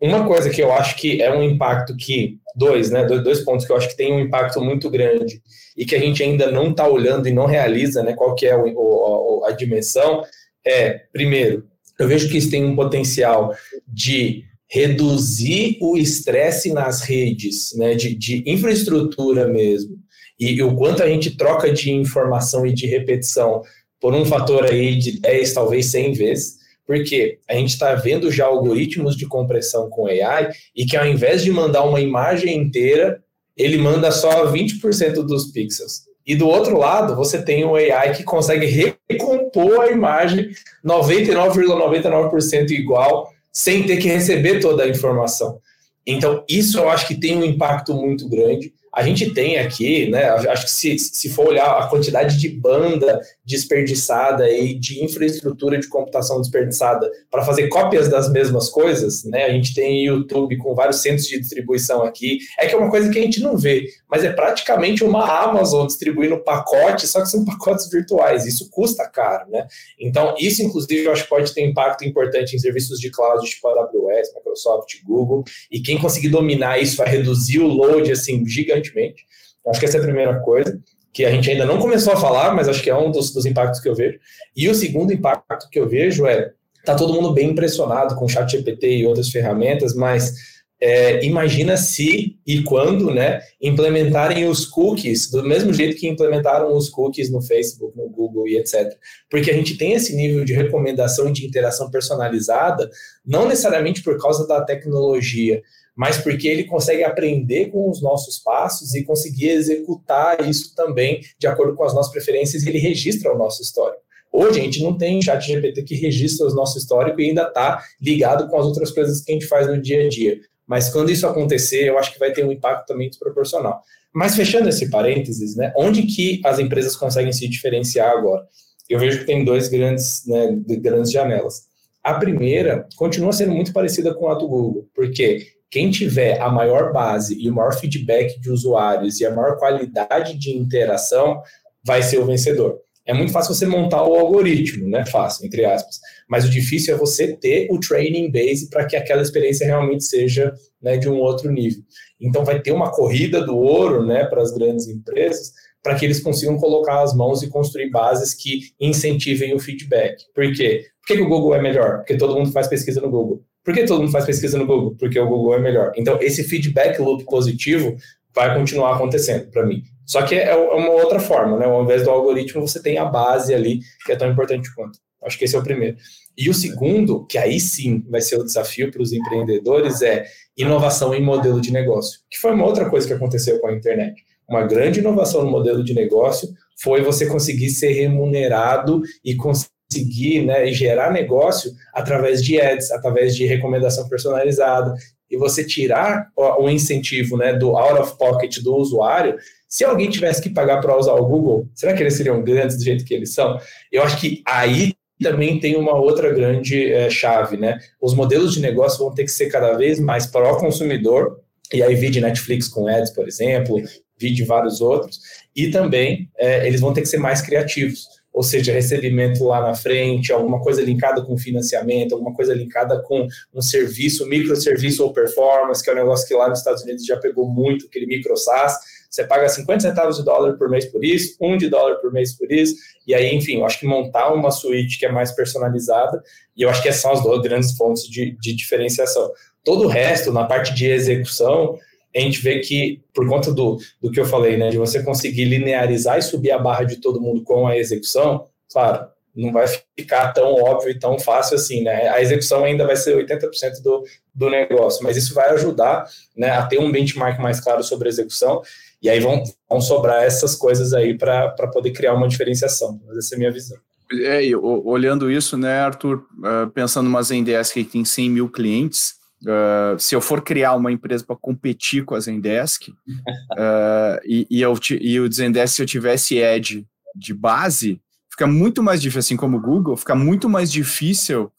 [0.00, 3.72] Uma coisa que eu acho que é um impacto que, dois, né, dois pontos que
[3.72, 5.42] eu acho que tem um impacto muito grande
[5.76, 8.56] e que a gente ainda não está olhando e não realiza, né, qual que é
[8.56, 10.22] o, o, a dimensão,
[10.66, 11.64] é, primeiro,
[11.98, 13.54] eu vejo que isso tem um potencial
[13.86, 19.98] de reduzir o estresse nas redes, né, de, de infraestrutura mesmo,
[20.38, 23.62] e o quanto a gente troca de informação e de repetição
[24.00, 26.59] por um fator aí de 10, talvez 100 vezes,
[26.90, 31.40] porque a gente está vendo já algoritmos de compressão com AI e que ao invés
[31.44, 33.22] de mandar uma imagem inteira,
[33.56, 36.02] ele manda só 20% dos pixels.
[36.26, 38.66] E do outro lado, você tem um AI que consegue
[39.08, 40.50] recompor a imagem
[40.84, 45.60] 99,99% ,99 igual, sem ter que receber toda a informação.
[46.04, 48.74] Então, isso eu acho que tem um impacto muito grande.
[48.92, 50.24] a gente tem aqui, né?
[50.24, 55.88] Acho que se, se for olhar a quantidade de banda desperdiçada e de infraestrutura de
[55.88, 59.44] computação desperdiçada para fazer cópias das mesmas coisas, né?
[59.44, 62.38] A gente tem YouTube com vários centros de distribuição aqui.
[62.58, 65.86] É que é uma coisa que a gente não vê, mas é praticamente uma Amazon
[65.86, 68.46] distribuindo pacotes, só que são pacotes virtuais.
[68.46, 69.66] Isso custa caro, né?
[69.98, 73.68] Então, isso, inclusive, eu acho que pode ter impacto importante em serviços de cloud tipo
[73.68, 75.44] AWS, Microsoft, Google.
[75.70, 79.24] E quem conseguir dominar isso vai reduzir o load assim gigante recentemente.
[79.66, 80.80] Acho que essa é a primeira coisa,
[81.12, 83.46] que a gente ainda não começou a falar, mas acho que é um dos, dos
[83.46, 84.18] impactos que eu vejo.
[84.56, 86.52] E o segundo impacto que eu vejo é
[86.84, 90.32] tá todo mundo bem impressionado com o chat GPT e outras ferramentas, mas
[90.80, 96.88] é, imagina se e quando né, implementarem os cookies do mesmo jeito que implementaram os
[96.88, 98.96] cookies no Facebook, no Google e etc.
[99.28, 102.90] Porque a gente tem esse nível de recomendação e de interação personalizada,
[103.26, 105.60] não necessariamente por causa da tecnologia,
[105.96, 111.46] mas porque ele consegue aprender com os nossos passos e conseguir executar isso também de
[111.46, 114.02] acordo com as nossas preferências ele registra o nosso histórico.
[114.32, 117.82] Hoje a gente não tem chat GPT que registra o nosso histórico e ainda está
[118.00, 120.40] ligado com as outras coisas que a gente faz no dia a dia.
[120.66, 123.82] Mas quando isso acontecer, eu acho que vai ter um impacto também desproporcional.
[124.14, 128.44] Mas fechando esse parênteses, né, onde que as empresas conseguem se diferenciar agora?
[128.88, 131.68] Eu vejo que tem dois grandes, né, grandes janelas.
[132.02, 136.92] A primeira continua sendo muito parecida com a do Google, porque quem tiver a maior
[136.92, 141.40] base e o maior feedback de usuários e a maior qualidade de interação
[141.84, 142.78] vai ser o vencedor.
[143.06, 145.04] É muito fácil você montar o algoritmo, né?
[145.06, 145.98] Fácil, entre aspas.
[146.28, 150.52] Mas o difícil é você ter o training base para que aquela experiência realmente seja
[150.80, 151.82] né, de um outro nível.
[152.20, 155.52] Então vai ter uma corrida do ouro né, para as grandes empresas
[155.82, 160.24] para que eles consigam colocar as mãos e construir bases que incentivem o feedback.
[160.34, 160.86] Por quê?
[161.00, 161.98] Por que o Google é melhor?
[161.98, 163.42] Porque todo mundo faz pesquisa no Google.
[163.64, 164.96] Por que todo mundo faz pesquisa no Google?
[164.98, 165.92] Porque o Google é melhor.
[165.96, 167.96] Então, esse feedback loop positivo
[168.34, 169.82] vai continuar acontecendo para mim.
[170.06, 171.66] Só que é uma outra forma, né?
[171.66, 174.98] Ao invés do algoritmo, você tem a base ali, que é tão importante quanto.
[175.22, 175.96] Acho que esse é o primeiro.
[176.36, 180.24] E o segundo, que aí sim vai ser o desafio para os empreendedores, é
[180.56, 184.24] inovação em modelo de negócio, que foi uma outra coisa que aconteceu com a internet.
[184.48, 186.48] Uma grande inovação no modelo de negócio
[186.82, 193.34] foi você conseguir ser remunerado e conseguir conseguir né, gerar negócio através de ads, através
[193.34, 194.94] de recomendação personalizada,
[195.28, 199.36] e você tirar o, incentivo né, do out of pocket do usuário,
[199.68, 202.84] se alguém tivesse que pagar para usar o Google, será que eles seriam grandes do
[202.84, 203.58] jeito que eles são?
[203.92, 207.78] Eu acho que aí também tem uma outra grande é, chave, né?
[208.00, 211.38] Os modelos de negócio vão ter que ser cada vez mais pró-consumidor,
[211.72, 213.80] e aí vi de Netflix com ads, por exemplo,
[214.18, 215.20] vi de vários outros,
[215.54, 219.74] e também é, eles vão ter que ser mais criativos ou seja, recebimento lá na
[219.74, 225.84] frente, alguma coisa linkada com financiamento, alguma coisa linkada com um serviço, microserviço ou performance,
[225.84, 228.78] que é um negócio que lá nos Estados Unidos já pegou muito, aquele micro SaaS,
[229.10, 232.34] você paga 50 centavos de dólar por mês por isso, um de dólar por mês
[232.34, 232.76] por isso,
[233.06, 236.22] e aí, enfim, eu acho que montar uma suíte que é mais personalizada,
[236.56, 239.30] e eu acho que essas são as duas grandes fontes de, de diferenciação.
[239.62, 241.78] Todo o resto, na parte de execução,
[242.14, 245.44] a gente vê que, por conta do, do que eu falei, né, de você conseguir
[245.44, 250.32] linearizar e subir a barra de todo mundo com a execução, claro, não vai ficar
[250.32, 252.08] tão óbvio e tão fácil assim, né?
[252.08, 256.04] A execução ainda vai ser 80% do, do negócio, mas isso vai ajudar
[256.36, 258.60] né, a ter um benchmark mais claro sobre a execução,
[259.00, 263.00] e aí vão, vão sobrar essas coisas aí para poder criar uma diferenciação.
[263.06, 263.78] Mas essa é a minha visão.
[264.12, 269.98] É, olhando isso, né, Arthur, uh, pensando numa Zendesk que tem 100 mil clientes, Uh,
[269.98, 272.92] se eu for criar uma empresa para competir com a Zendesk uh,
[274.24, 278.00] e, e, eu, e o Zendesk, se eu tivesse Edge de base,
[278.30, 281.50] fica muito mais difícil, assim como o Google, fica muito mais difícil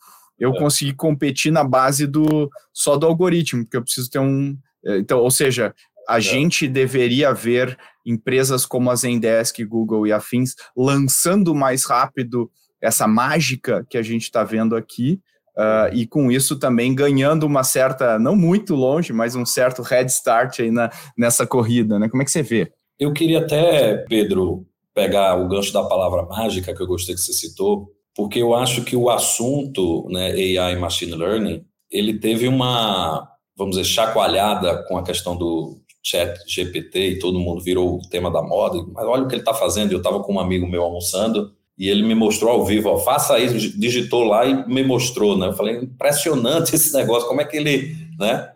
[0.42, 0.58] eu é.
[0.58, 4.58] conseguir competir na base do só do algoritmo, porque eu preciso ter um.
[4.84, 5.74] Eh, então, ou seja,
[6.10, 6.22] a é.
[6.22, 13.86] gente deveria ver empresas como a Zendesk, Google e afins lançando mais rápido essa mágica
[13.88, 15.22] que a gente está vendo aqui,
[15.62, 20.10] Uh, e com isso também ganhando uma certa, não muito longe, mas um certo head
[20.10, 22.10] start aí na, nessa corrida, né?
[22.10, 22.72] Como é que você vê?
[22.98, 27.34] Eu queria até, Pedro, pegar o gancho da palavra mágica que eu gostei que você
[27.34, 33.28] citou, porque eu acho que o assunto, né, AI e Machine Learning, ele teve uma,
[33.56, 38.32] vamos dizer, chacoalhada com a questão do chat GPT e todo mundo virou o tema
[38.32, 40.82] da moda, mas olha o que ele está fazendo, eu estava com um amigo meu
[40.82, 45.36] almoçando, e ele me mostrou ao vivo, ó, faça isso, digitou lá e me mostrou,
[45.36, 45.48] né?
[45.48, 48.52] Eu falei, impressionante esse negócio, como é que ele, né?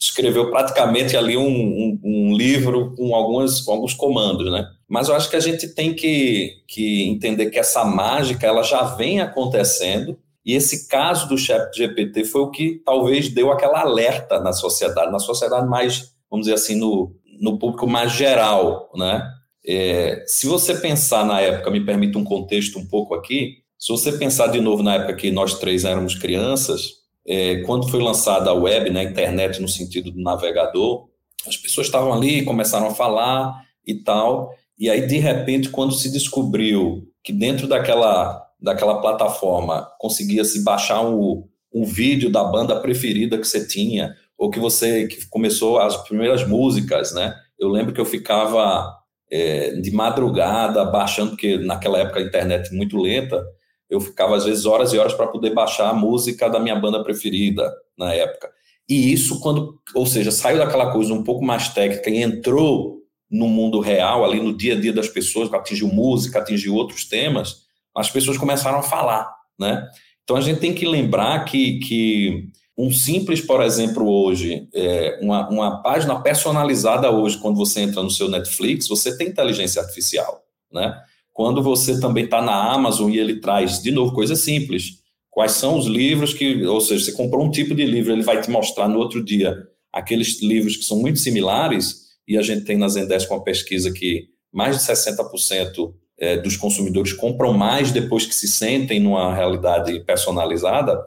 [0.00, 4.68] Escreveu praticamente ali um, um, um livro com, algumas, com alguns comandos, né?
[4.88, 8.82] Mas eu acho que a gente tem que, que entender que essa mágica ela já
[8.82, 14.40] vem acontecendo e esse caso do chat GPT foi o que talvez deu aquela alerta
[14.40, 19.22] na sociedade, na sociedade mais, vamos dizer assim, no, no público mais geral, né?
[19.66, 24.12] É, se você pensar na época, me permite um contexto um pouco aqui, se você
[24.12, 28.54] pensar de novo na época que nós três éramos crianças, é, quando foi lançada a
[28.54, 31.08] web, né, a internet no sentido do navegador,
[31.46, 36.10] as pessoas estavam ali, começaram a falar e tal, e aí de repente quando se
[36.10, 43.38] descobriu que dentro daquela daquela plataforma conseguia se baixar um, um vídeo da banda preferida
[43.38, 47.34] que você tinha, ou que você que começou as primeiras músicas, né?
[47.58, 48.99] Eu lembro que eu ficava
[49.30, 53.44] é, de madrugada baixando, porque naquela época a internet muito lenta,
[53.88, 57.02] eu ficava às vezes horas e horas para poder baixar a música da minha banda
[57.02, 58.50] preferida na época.
[58.88, 63.48] E isso quando, ou seja, saiu daquela coisa um pouco mais técnica e entrou no
[63.48, 67.62] mundo real, ali no dia a dia das pessoas, atingiu música, atingiu outros temas,
[67.96, 69.88] as pessoas começaram a falar, né?
[70.24, 75.48] Então a gente tem que lembrar que, que um simples, por exemplo, hoje, é, uma,
[75.48, 80.94] uma página personalizada hoje, quando você entra no seu Netflix, você tem inteligência artificial, né?
[81.32, 85.00] quando você também está na Amazon e ele traz, de novo, coisa simples.
[85.30, 88.40] Quais são os livros que, ou seja, você comprou um tipo de livro, ele vai
[88.40, 89.56] te mostrar no outro dia
[89.92, 94.26] aqueles livros que são muito similares, e a gente tem na Zendesk uma pesquisa que
[94.52, 101.00] mais de 60% é, dos consumidores compram mais depois que se sentem numa realidade personalizada,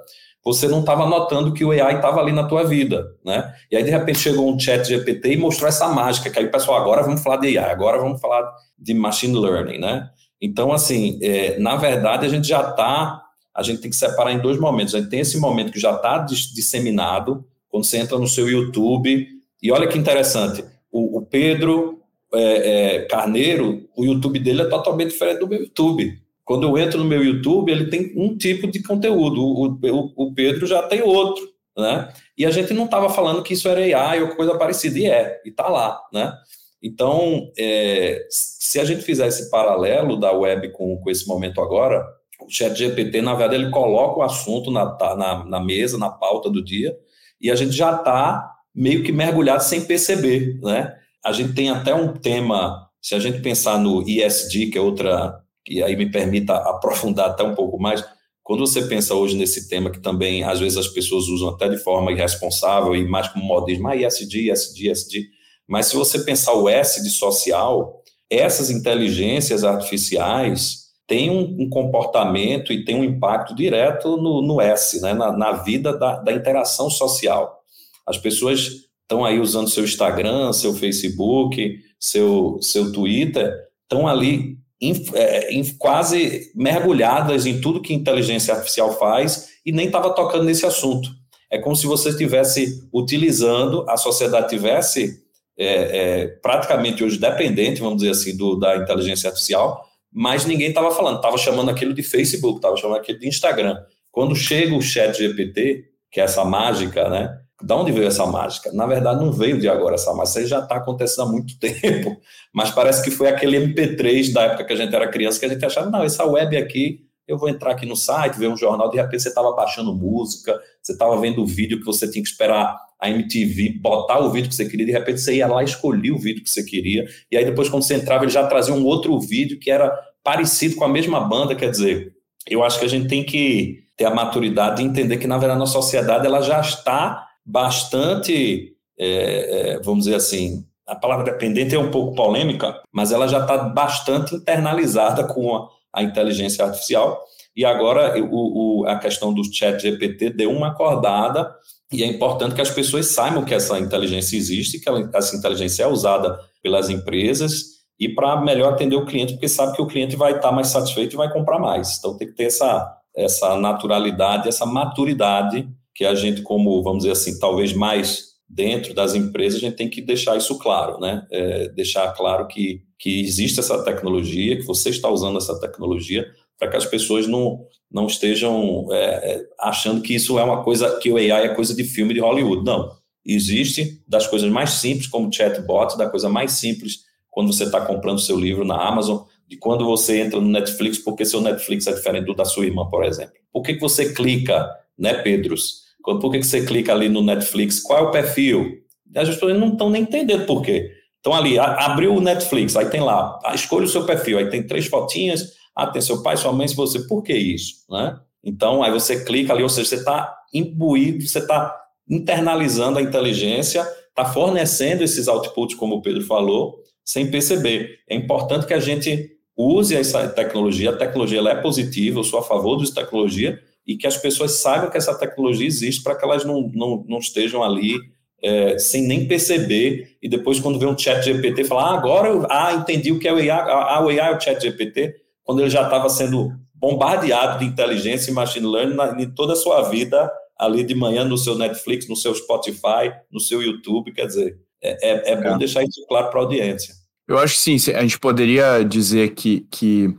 [0.43, 3.53] você não estava notando que o AI estava ali na tua vida, né?
[3.71, 6.81] E aí, de repente, chegou um chat GPT e mostrou essa mágica, que aí, pessoal,
[6.81, 10.09] agora vamos falar de AI, agora vamos falar de machine learning, né?
[10.41, 13.21] Então, assim, é, na verdade, a gente já está,
[13.55, 14.93] a gente tem que separar em dois momentos.
[14.93, 19.27] A gente tem esse momento que já está disseminado, quando você entra no seu YouTube,
[19.61, 22.01] e olha que interessante, o, o Pedro
[22.33, 26.21] é, é, Carneiro, o YouTube dele é totalmente diferente do meu YouTube.
[26.45, 30.33] Quando eu entro no meu YouTube, ele tem um tipo de conteúdo, o, o, o
[30.33, 32.11] Pedro já tem outro, né?
[32.37, 35.41] E a gente não estava falando que isso era AI ou coisa parecida, e é,
[35.45, 36.33] e está lá, né?
[36.81, 42.05] Então, é, se a gente fizer esse paralelo da web com, com esse momento agora,
[42.41, 46.49] o chat GPT, na verdade, ele coloca o assunto na, na, na mesa, na pauta
[46.49, 46.93] do dia,
[47.39, 50.93] e a gente já está meio que mergulhado sem perceber, né?
[51.23, 55.39] A gente tem até um tema, se a gente pensar no ESG, que é outra,
[55.63, 58.03] que aí me permita aprofundar até um pouco mais,
[58.43, 61.77] quando você pensa hoje nesse tema que também às vezes as pessoas usam até de
[61.77, 65.29] forma irresponsável e mais como modismo, ah, ESG, ESG, ESG,
[65.67, 72.73] mas se você pensar o S de social, essas inteligências artificiais têm um, um comportamento
[72.73, 75.13] e têm um impacto direto no, no S, né?
[75.13, 77.61] na, na vida da, da interação social.
[78.05, 78.69] As pessoas
[79.01, 84.57] estão aí usando seu Instagram, seu Facebook, seu, seu Twitter, estão ali
[84.89, 90.43] em, é, em, quase mergulhadas em tudo que inteligência artificial faz e nem estava tocando
[90.43, 91.09] nesse assunto.
[91.49, 95.21] É como se você estivesse utilizando, a sociedade tivesse
[95.57, 100.91] é, é, praticamente hoje dependente, vamos dizer assim, do, da inteligência artificial, mas ninguém estava
[100.91, 103.77] falando, estava chamando aquilo de Facebook, estava chamando aquilo de Instagram.
[104.11, 107.35] Quando chega o chat GPT, que é essa mágica, né?
[107.61, 108.71] Da onde veio essa mágica?
[108.73, 112.17] Na verdade, não veio de agora essa mágica, isso já está acontecendo há muito tempo,
[112.53, 115.49] mas parece que foi aquele MP3 da época que a gente era criança que a
[115.49, 118.89] gente achava, não, essa web aqui, eu vou entrar aqui no site, ver um jornal,
[118.89, 122.29] de repente você estava baixando música, você estava vendo o vídeo que você tinha que
[122.29, 125.65] esperar a MTV botar o vídeo que você queria, de repente você ia lá e
[125.65, 128.73] escolhia o vídeo que você queria, e aí depois quando você entrava ele já trazia
[128.73, 132.13] um outro vídeo que era parecido com a mesma banda, quer dizer,
[132.47, 135.57] eu acho que a gente tem que ter a maturidade de entender que na verdade
[135.57, 141.75] a nossa sociedade ela já está bastante, é, é, vamos dizer assim, a palavra dependente
[141.75, 147.21] é um pouco polêmica, mas ela já está bastante internalizada com a, a, inteligência artificial,
[147.55, 151.53] e agora o, o, a questão do chat GPT deu uma acordada
[151.91, 155.87] e é importante que as pessoas saibam que essa inteligência existe, que essa inteligência é
[155.87, 160.35] usada pelas empresas e para melhor atender o cliente, porque sabe que o cliente vai
[160.35, 161.99] estar mais satisfeito e vai comprar mais.
[161.99, 167.11] Então tem que ter essa, essa naturalidade, essa maturidade que a gente, como, vamos dizer
[167.11, 171.25] assim, talvez mais dentro das empresas, a gente tem que deixar isso claro, né?
[171.31, 176.25] É, deixar claro que, que existe essa tecnologia, que você está usando essa tecnologia,
[176.59, 180.99] para que as pessoas não, não estejam é, é, achando que isso é uma coisa,
[180.99, 182.63] que o AI é coisa de filme de Hollywood.
[182.63, 182.91] Não.
[183.25, 188.19] Existe das coisas mais simples, como chatbot, da coisa mais simples quando você está comprando
[188.19, 192.25] seu livro na Amazon, de quando você entra no Netflix, porque seu Netflix é diferente
[192.25, 193.33] do da sua irmã, por exemplo.
[193.51, 195.82] Por que, que você clica, né, Pedros?
[196.03, 197.79] Por que, você clica ali no Netflix?
[197.79, 198.79] Qual é o perfil?
[199.15, 200.91] As pessoas não estão nem entendendo por quê.
[201.19, 204.87] Então, ali, abriu o Netflix, aí tem lá, escolha o seu perfil, aí tem três
[204.87, 207.75] fotinhas, ah, tem seu pai, sua mãe, se você, por que isso?
[207.89, 208.19] Né?
[208.43, 211.73] Então, aí você clica ali, ou seja, você está imbuído, você está
[212.09, 217.99] internalizando a inteligência está fornecendo esses outputs, como o Pedro falou, sem perceber.
[218.07, 222.43] É importante que a gente use essa tecnologia, a tecnologia é positiva, eu sou a
[222.43, 226.45] favor de tecnologia, e que as pessoas saibam que essa tecnologia existe para que elas
[226.45, 227.97] não, não, não estejam ali
[228.43, 232.45] é, sem nem perceber, e depois quando vê um chat GPT, falar, ah, agora eu
[232.49, 235.61] ah, entendi o que é o AI, ah, o AI é o chat GPT, quando
[235.61, 239.83] ele já estava sendo bombardeado de inteligência e machine learning na, em toda a sua
[239.83, 244.57] vida, ali de manhã no seu Netflix, no seu Spotify, no seu YouTube, quer dizer,
[244.81, 245.57] é, é, é bom é.
[245.57, 246.93] deixar isso claro para a audiência.
[247.25, 250.13] Eu acho que sim, a gente poderia dizer que, que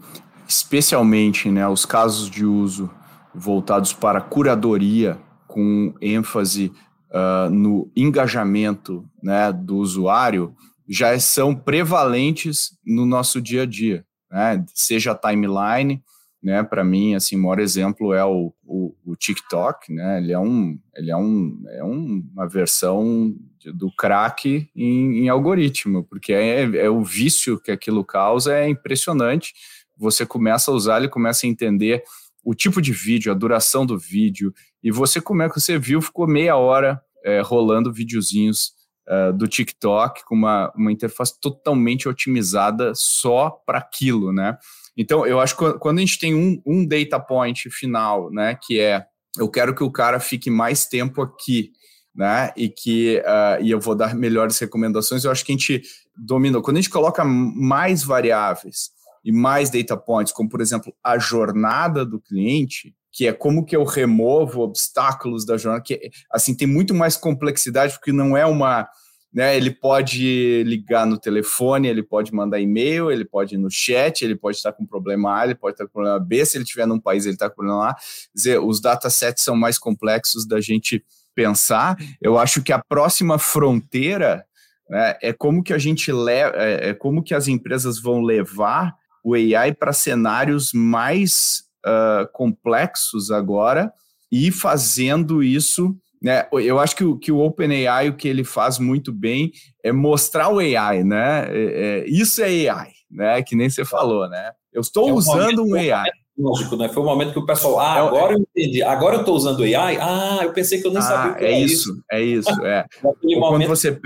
[0.48, 2.90] especialmente né, os casos de uso
[3.34, 6.72] voltados para curadoria, com ênfase
[7.10, 10.54] uh, no engajamento né, do usuário,
[10.88, 14.64] já são prevalentes no nosso dia a dia, né?
[14.74, 16.02] seja a timeline,
[16.42, 20.38] né, para mim, assim, o maior exemplo é o, o, o, TikTok, né, ele é,
[20.38, 23.34] um, ele é, um, é uma versão
[23.72, 29.54] do crack em, em algoritmo, porque é, é, o vício que aquilo causa é impressionante,
[29.96, 32.02] você começa a usar, ele começa a entender
[32.44, 36.00] o tipo de vídeo, a duração do vídeo, e você, como é que você viu,
[36.00, 38.72] ficou meia hora é, rolando videozinhos
[39.08, 44.58] uh, do TikTok com uma, uma interface totalmente otimizada só para aquilo, né?
[44.96, 48.78] Então, eu acho que quando a gente tem um, um data point final, né, que
[48.78, 49.04] é
[49.36, 51.72] eu quero que o cara fique mais tempo aqui,
[52.14, 55.82] né, e que uh, e eu vou dar melhores recomendações, eu acho que a gente
[56.16, 56.62] dominou.
[56.62, 58.93] Quando a gente coloca mais variáveis
[59.24, 63.74] e mais data points, como por exemplo a jornada do cliente, que é como que
[63.74, 68.88] eu removo obstáculos da jornada, que assim tem muito mais complexidade porque não é uma
[69.34, 69.56] né?
[69.56, 74.36] Ele pode ligar no telefone, ele pode mandar e-mail, ele pode ir no chat, ele
[74.36, 76.46] pode estar com problema A, ele pode estar com problema B.
[76.46, 77.96] Se ele estiver num país, ele está com problema A.
[78.32, 81.04] Dizer, os datasets são mais complexos da gente
[81.34, 81.96] pensar.
[82.22, 84.46] Eu acho que a próxima fronteira
[84.88, 88.94] né, é como que a gente leva, é, é como que as empresas vão levar
[89.24, 93.92] o AI para cenários mais uh, complexos agora
[94.30, 96.48] e fazendo isso né?
[96.52, 99.52] Eu acho que o, que o OpenAI, o que ele faz muito bem
[99.82, 101.46] é mostrar o AI, né?
[101.50, 103.42] É, é, isso é AI, né?
[103.42, 104.50] Que nem você falou, né?
[104.72, 106.08] Eu estou é um usando um AI.
[106.36, 106.88] Lógico, né?
[106.88, 109.62] Foi o momento que o pessoal, ah, é agora eu entendi, agora eu estou usando
[109.62, 112.02] AI, ah, eu pensei que eu nem ah, sabia o que é isso.
[112.10, 112.86] É isso, é.
[113.04, 114.00] Ou quando você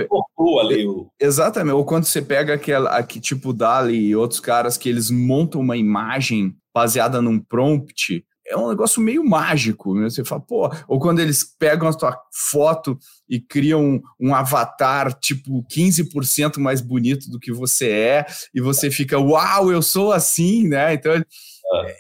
[0.61, 1.11] ali o...
[1.21, 5.61] Exatamente, ou quando você pega aquela, aqui, tipo Dali e outros caras que eles montam
[5.61, 9.95] uma imagem baseada num prompt é um negócio meio mágico.
[9.95, 10.09] Né?
[10.09, 15.13] Você fala, pô, ou quando eles pegam a tua foto e criam um, um avatar
[15.13, 20.67] tipo 15% mais bonito do que você é, e você fica, uau, eu sou assim,
[20.67, 20.95] né?
[20.95, 21.25] Então, é.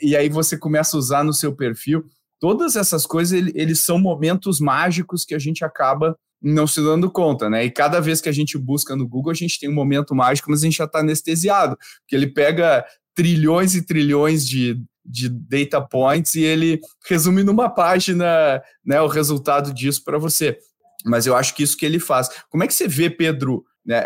[0.01, 2.05] e aí você começa a usar no seu perfil.
[2.41, 7.51] Todas essas coisas, eles são momentos mágicos que a gente acaba não se dando conta,
[7.51, 7.65] né?
[7.65, 10.51] E cada vez que a gente busca no Google, a gente tem um momento mágico,
[10.51, 15.81] mas a gente já está anestesiado, porque ele pega trilhões e trilhões de de data
[15.81, 20.59] points e ele resume numa página né, o resultado disso para você.
[21.05, 22.29] Mas eu acho que isso que ele faz.
[22.51, 24.05] Como é que você vê, Pedro, né,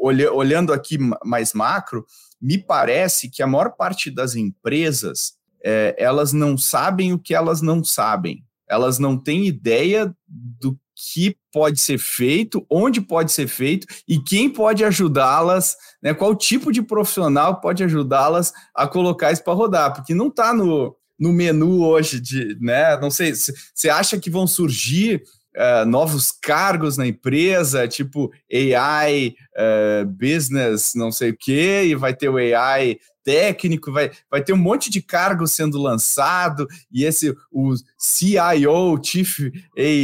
[0.00, 2.04] olhando aqui mais macro,
[2.40, 7.62] me parece que a maior parte das empresas é, elas não sabem o que elas
[7.62, 8.44] não sabem.
[8.68, 10.78] Elas não têm ideia do
[11.10, 16.14] que pode ser feito, onde pode ser feito e quem pode ajudá-las, né?
[16.14, 20.94] Qual tipo de profissional pode ajudá-las a colocar isso para rodar, porque não está no,
[21.18, 22.96] no menu hoje de, né?
[22.98, 25.22] Não sei, você acha que vão surgir
[25.56, 31.94] uh, novos cargos na empresa, tipo AI, uh, eh, business, não sei o quê, e
[31.94, 37.04] vai ter o AI técnico, vai, vai ter um monte de cargos sendo lançado, e
[37.04, 39.38] esse, o CIO, Chief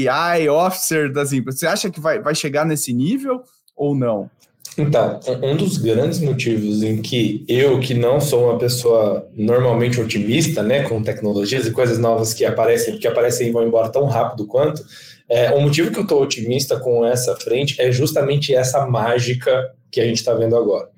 [0.08, 3.42] AI Officer das empresas, você acha que vai, vai chegar nesse nível
[3.76, 4.30] ou não?
[4.76, 10.62] Então, um dos grandes motivos em que eu, que não sou uma pessoa normalmente otimista,
[10.62, 14.46] né, com tecnologias e coisas novas que aparecem, que aparecem e vão embora tão rápido
[14.46, 14.84] quanto,
[15.28, 20.00] é, o motivo que eu estou otimista com essa frente é justamente essa mágica que
[20.00, 20.88] a gente está vendo agora.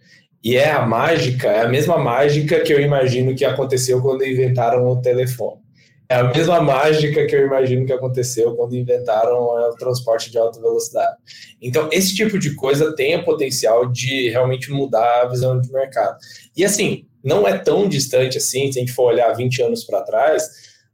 [0.42, 4.86] E é a mágica, é a mesma mágica que eu imagino que aconteceu quando inventaram
[4.88, 5.60] o telefone.
[6.08, 10.60] É a mesma mágica que eu imagino que aconteceu quando inventaram o transporte de alta
[10.60, 11.16] velocidade.
[11.62, 16.16] Então, esse tipo de coisa tem o potencial de realmente mudar a visão de mercado.
[16.56, 20.02] E assim, não é tão distante assim, se a gente for olhar 20 anos para
[20.02, 20.42] trás,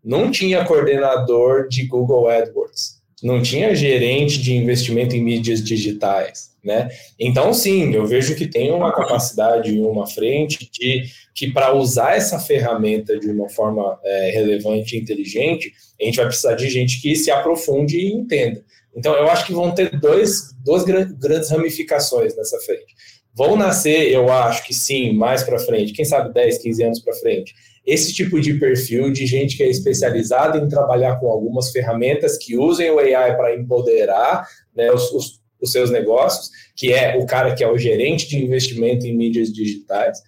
[0.04, 6.88] não tinha coordenador de Google AdWords, não tinha gerente de investimento em mídias digitais né?
[7.18, 12.16] Então, sim, eu vejo que tem uma capacidade e uma frente de que para usar
[12.16, 17.00] essa ferramenta de uma forma é, relevante e inteligente, a gente vai precisar de gente
[17.00, 18.64] que se aprofunde e entenda.
[18.96, 22.94] Então, eu acho que vão ter dois, duas grandes ramificações nessa frente.
[23.32, 27.14] Vão nascer, eu acho que sim, mais para frente, quem sabe 10, 15 anos para
[27.14, 27.54] frente,
[27.86, 32.56] esse tipo de perfil de gente que é especializada em trabalhar com algumas ferramentas que
[32.56, 37.54] usem o AI para empoderar né, os, os, os seus negócios, que é o cara
[37.54, 40.18] que é o gerente de investimento em mídias digitais,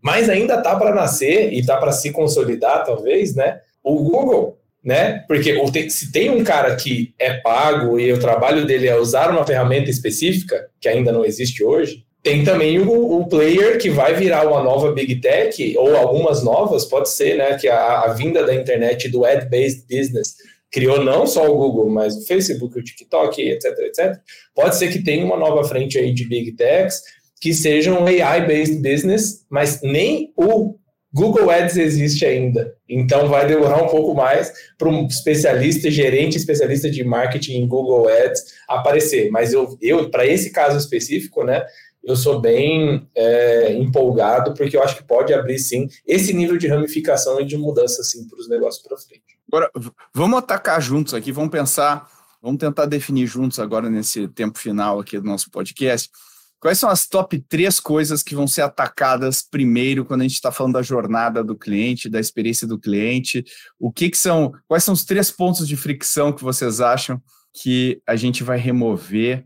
[0.00, 3.60] mas ainda está para nascer e está para se consolidar, talvez, né?
[3.84, 5.24] O Google, né?
[5.28, 9.46] Porque se tem um cara que é pago e o trabalho dele é usar uma
[9.46, 14.46] ferramenta específica, que ainda não existe hoje, tem também o, o player que vai virar
[14.46, 17.58] uma nova big tech, ou algumas novas, pode ser, né?
[17.58, 20.36] Que a, a vinda da internet do ad-based business
[20.70, 24.18] criou não só o Google, mas o Facebook, o TikTok, etc, etc.
[24.54, 27.02] Pode ser que tenha uma nova frente aí de big techs
[27.40, 30.76] que sejam AI-based business, mas nem o
[31.12, 32.72] Google Ads existe ainda.
[32.88, 38.08] Então vai demorar um pouco mais para um especialista, gerente especialista de marketing em Google
[38.08, 39.30] Ads aparecer.
[39.30, 41.62] Mas eu, eu para esse caso específico, né,
[42.04, 46.66] eu sou bem é, empolgado porque eu acho que pode abrir sim esse nível de
[46.66, 49.22] ramificação e de mudança assim para os negócios para frente.
[49.50, 49.70] Agora
[50.14, 52.08] vamos atacar juntos aqui, vamos pensar,
[52.40, 56.10] vamos tentar definir juntos agora nesse tempo final aqui do nosso podcast
[56.62, 60.52] Quais são as top três coisas que vão ser atacadas primeiro quando a gente está
[60.52, 63.44] falando da jornada do cliente, da experiência do cliente?
[63.80, 64.52] O que, que são?
[64.68, 67.20] Quais são os três pontos de fricção que vocês acham
[67.52, 69.44] que a gente vai remover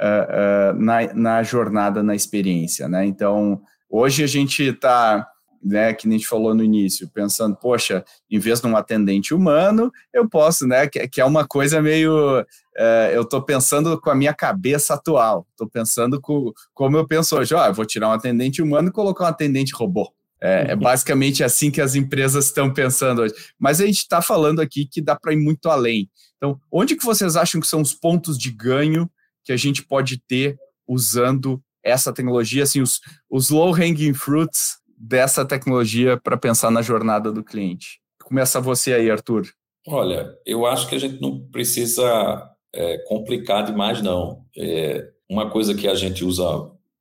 [0.00, 2.88] uh, uh, na, na jornada, na experiência?
[2.88, 3.06] Né?
[3.06, 5.26] Então, hoje a gente está
[5.62, 9.34] né, que nem a gente falou no início, pensando, poxa, em vez de um atendente
[9.34, 12.44] humano, eu posso, né, que, que é uma coisa meio,
[12.76, 17.36] é, eu estou pensando com a minha cabeça atual, estou pensando com, como eu penso
[17.36, 20.12] hoje, ó, eu vou tirar um atendente humano e colocar um atendente robô.
[20.40, 20.80] É, é uhum.
[20.80, 23.34] basicamente assim que as empresas estão pensando hoje.
[23.58, 26.08] Mas a gente está falando aqui que dá para ir muito além.
[26.36, 29.10] Então, onde que vocês acham que são os pontos de ganho
[29.48, 36.18] que a gente pode ter usando essa tecnologia, assim, os, os low-hanging fruits dessa tecnologia
[36.22, 37.98] para pensar na jornada do cliente?
[38.22, 39.48] Começa você aí, Arthur.
[39.86, 44.44] Olha, eu acho que a gente não precisa é, complicar demais, não.
[44.54, 46.44] É, uma coisa que a gente usa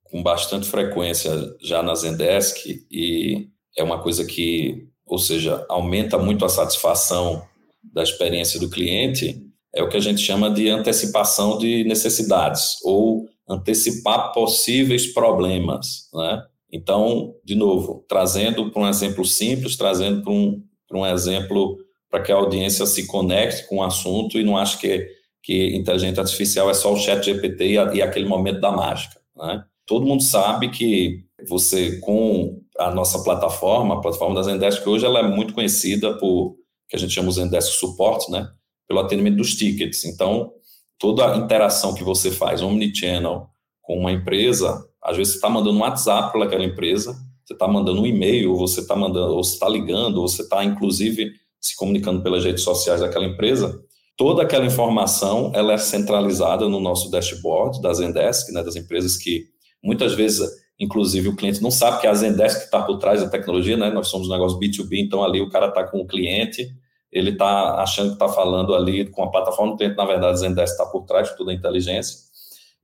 [0.05, 1.29] com bastante frequência
[1.59, 7.45] já na Zendesk e é uma coisa que, ou seja, aumenta muito a satisfação
[7.83, 9.45] da experiência do cliente,
[9.77, 16.43] é o que a gente chama de antecipação de necessidades ou antecipar possíveis problemas, né?
[16.71, 21.77] Então, de novo, trazendo para um exemplo simples, trazendo para um, para um exemplo
[22.09, 25.07] para que a audiência se conecte com o assunto e não ache que,
[25.41, 29.19] que inteligência artificial é só o chat GPT e, e aquele momento da mágica.
[29.35, 29.63] Né?
[29.85, 35.19] Todo mundo sabe que você, com a nossa plataforma, a plataforma da Zendesk, hoje ela
[35.19, 36.57] é muito conhecida por,
[36.89, 38.49] que a gente chama Zendesk Support, né?
[38.87, 40.05] Pelo atendimento dos tickets.
[40.05, 40.51] Então,
[40.97, 43.47] toda a interação que você faz omnichannel
[43.81, 47.15] com uma empresa, às vezes você está mandando um WhatsApp para aquela empresa,
[47.45, 50.41] você está mandando um e-mail, ou você está mandando, ou você está ligando, ou você
[50.41, 51.31] está inclusive
[51.61, 53.81] se comunicando pelas redes sociais daquela empresa.
[54.17, 59.45] Toda aquela informação ela é centralizada no nosso dashboard da Zendesk, né, das empresas que
[59.83, 63.29] muitas vezes, inclusive, o cliente não sabe que é a Zendesk está por trás da
[63.29, 63.89] tecnologia, né?
[63.91, 66.67] Nós somos um negócio B2B, então ali o cara está com o cliente,
[67.11, 70.73] ele está achando que está falando ali com a plataforma do cliente, na verdade, Zendesk
[70.73, 72.27] está por trás de toda a inteligência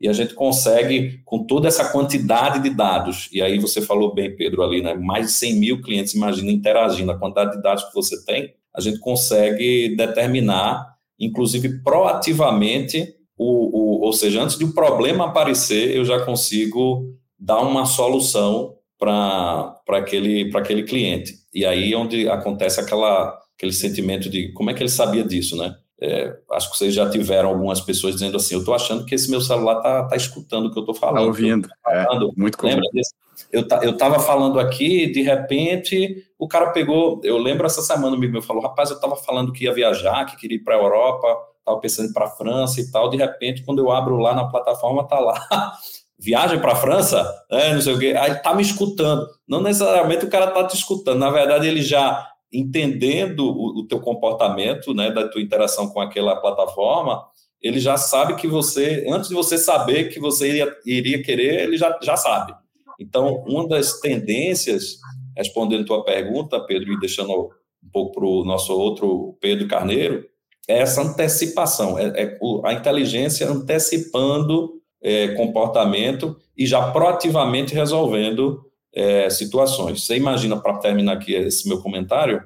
[0.03, 4.35] e a gente consegue, com toda essa quantidade de dados, e aí você falou bem,
[4.35, 7.93] Pedro, ali, né, mais de 100 mil clientes, imagina, interagindo, a quantidade de dados que
[7.93, 14.67] você tem, a gente consegue determinar, inclusive proativamente, o, o, ou seja, antes de o
[14.67, 17.05] um problema aparecer, eu já consigo
[17.39, 21.33] dar uma solução para aquele, aquele cliente.
[21.53, 25.55] E aí é onde acontece aquela, aquele sentimento de como é que ele sabia disso,
[25.55, 25.75] né?
[26.01, 29.31] É, acho que vocês já tiveram algumas pessoas dizendo assim: eu estou achando que esse
[29.31, 31.17] meu celular está tá escutando o que eu estou falando.
[31.19, 31.69] Está ouvindo.
[31.81, 32.29] Falando.
[32.29, 33.13] É, muito Lembra desse?
[33.51, 37.21] Eu estava falando aqui, de repente, o cara pegou.
[37.23, 40.25] Eu lembro essa semana, um amigo meu falou: rapaz, eu estava falando que ia viajar,
[40.25, 41.27] que queria ir para a Europa,
[41.59, 43.09] estava pensando para a França e tal.
[43.09, 45.39] De repente, quando eu abro lá na plataforma, está lá.
[46.19, 47.29] Viagem para a França?
[47.49, 48.13] É, não sei o quê.
[48.17, 49.27] Aí está me escutando.
[49.47, 51.19] Não necessariamente o cara está te escutando.
[51.19, 56.35] Na verdade, ele já entendendo o, o teu comportamento, né, da tua interação com aquela
[56.35, 57.25] plataforma,
[57.61, 61.77] ele já sabe que você, antes de você saber que você iria, iria querer, ele
[61.77, 62.53] já, já sabe.
[62.99, 64.97] Então, uma das tendências,
[65.35, 70.25] respondendo tua pergunta, Pedro, e deixando um pouco para o nosso outro Pedro Carneiro,
[70.67, 78.61] é essa antecipação, é, é a inteligência antecipando é, comportamento e já proativamente resolvendo
[78.93, 80.05] é, situações.
[80.05, 82.43] Você imagina, para terminar aqui esse meu comentário,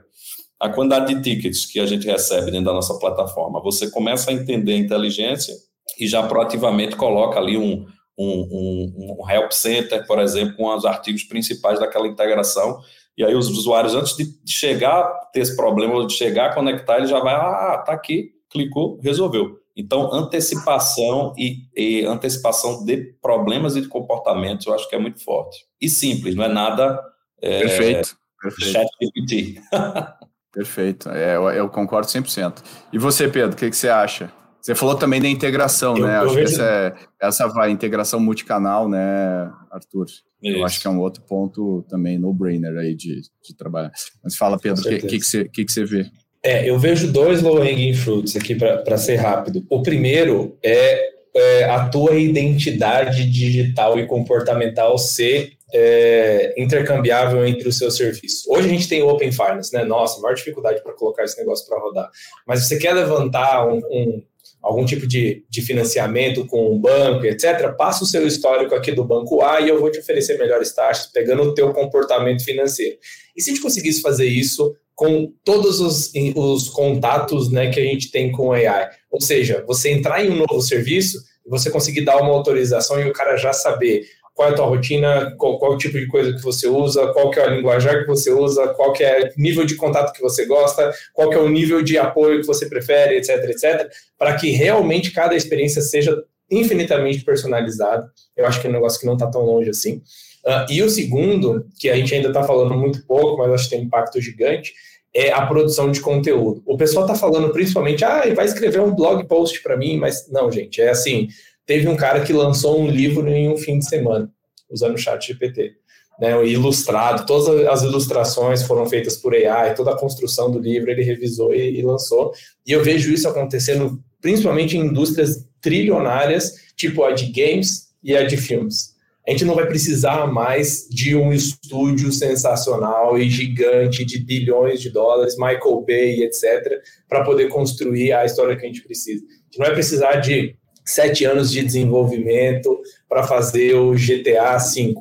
[0.59, 3.61] a quantidade de tickets que a gente recebe dentro da nossa plataforma.
[3.61, 5.53] Você começa a entender a inteligência
[5.99, 7.85] e já proativamente coloca ali um,
[8.17, 12.79] um, um, um help center, por exemplo, com os artigos principais daquela integração.
[13.15, 17.07] E aí os usuários, antes de chegar ter esse problema, de chegar a conectar, ele
[17.07, 19.57] já vai, ah, tá aqui, clicou, resolveu.
[19.77, 25.23] Então, antecipação e, e, antecipação de problemas e de comportamentos, eu acho que é muito
[25.23, 25.65] forte.
[25.79, 26.99] E simples, não é nada.
[27.39, 28.17] É, perfeito.
[28.41, 28.71] perfeito.
[28.71, 29.61] Chat GPT.
[30.51, 31.09] perfeito.
[31.09, 32.63] É, eu, eu, concordo 100%.
[32.91, 34.31] E você, Pedro, o que, que você acha?
[34.59, 36.17] Você falou também da integração, eu, né?
[36.17, 36.47] Eu acho vejo...
[36.47, 40.05] que essa, é, essa vai, integração multicanal, né, Arthur?
[40.05, 40.25] Isso.
[40.41, 43.91] Eu acho que é um outro ponto também no-brainer aí de, de trabalhar.
[44.23, 46.09] Mas fala, Pedro, o que, que, que, você, que, que você vê?
[46.47, 49.65] É, eu vejo dois low-hanging fruits aqui para ser rápido.
[49.69, 57.77] O primeiro é, é, a tua identidade digital e comportamental ser é, intercambiável entre os
[57.77, 58.47] seus serviços.
[58.47, 59.83] Hoje a gente tem Open Finance, né?
[59.83, 62.09] Nossa, maior dificuldade para colocar esse negócio para rodar.
[62.47, 64.23] Mas você quer levantar um, um
[64.63, 69.03] algum tipo de, de financiamento com um banco, etc., passa o seu histórico aqui do
[69.03, 72.97] banco A e eu vou te oferecer melhores taxas, pegando o teu comportamento financeiro.
[73.35, 77.83] E se a gente conseguisse fazer isso com todos os, os contatos né, que a
[77.83, 78.89] gente tem com AI?
[79.11, 83.13] Ou seja, você entrar em um novo serviço, você conseguir dar uma autorização e o
[83.13, 86.41] cara já saber qual é a tua rotina, qual, qual, o tipo de coisa que
[86.41, 89.65] você usa, qual que é a linguajar que você usa, qual que é o nível
[89.65, 93.17] de contato que você gosta, qual que é o nível de apoio que você prefere,
[93.17, 98.11] etc, etc, para que realmente cada experiência seja infinitamente personalizada.
[98.35, 100.01] Eu acho que é um negócio que não está tão longe assim.
[100.45, 103.69] Uh, e o segundo, que a gente ainda está falando muito pouco, mas acho que
[103.71, 104.73] tem um impacto gigante,
[105.13, 106.61] é a produção de conteúdo.
[106.65, 110.51] O pessoal está falando principalmente, ah, vai escrever um blog post para mim, mas não,
[110.51, 111.27] gente, é assim,
[111.65, 114.31] teve um cara que lançou um livro em um fim de semana,
[114.69, 115.73] usando o chat GPT.
[116.19, 121.03] Né, ilustrado, todas as ilustrações foram feitas por AI, toda a construção do livro ele
[121.03, 122.31] revisou e, e lançou.
[122.65, 128.23] E eu vejo isso acontecendo principalmente em indústrias trilionárias, tipo a de games e a
[128.23, 128.95] de filmes.
[129.27, 134.89] A gente não vai precisar mais de um estúdio sensacional e gigante de bilhões de
[134.89, 139.25] dólares, Michael Bay, etc., para poder construir a história que a gente precisa.
[139.25, 140.55] A gente não vai precisar de
[140.85, 144.95] sete anos de desenvolvimento para fazer o GTA V.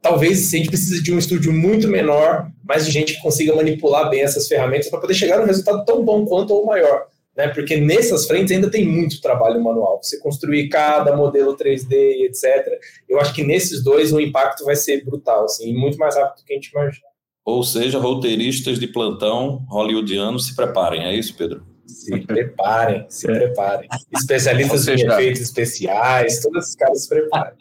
[0.00, 4.08] Talvez a gente precise de um estúdio muito menor, mas de gente que consiga manipular
[4.08, 7.08] bem essas ferramentas para poder chegar num resultado tão bom quanto ou maior.
[7.36, 7.48] Né?
[7.48, 10.00] Porque nessas frentes ainda tem muito trabalho manual.
[10.02, 12.80] Você construir cada modelo 3D e etc.
[13.08, 16.44] Eu acho que nesses dois o impacto vai ser brutal, assim, muito mais rápido do
[16.44, 17.06] que a gente imagina.
[17.44, 21.64] Ou seja, roteiristas de plantão hollywoodianos se preparem, é isso, Pedro?
[21.86, 23.32] Se preparem, se é.
[23.32, 23.88] preparem.
[24.12, 27.54] Especialistas seja, em efeitos especiais, todos esses caras se preparem.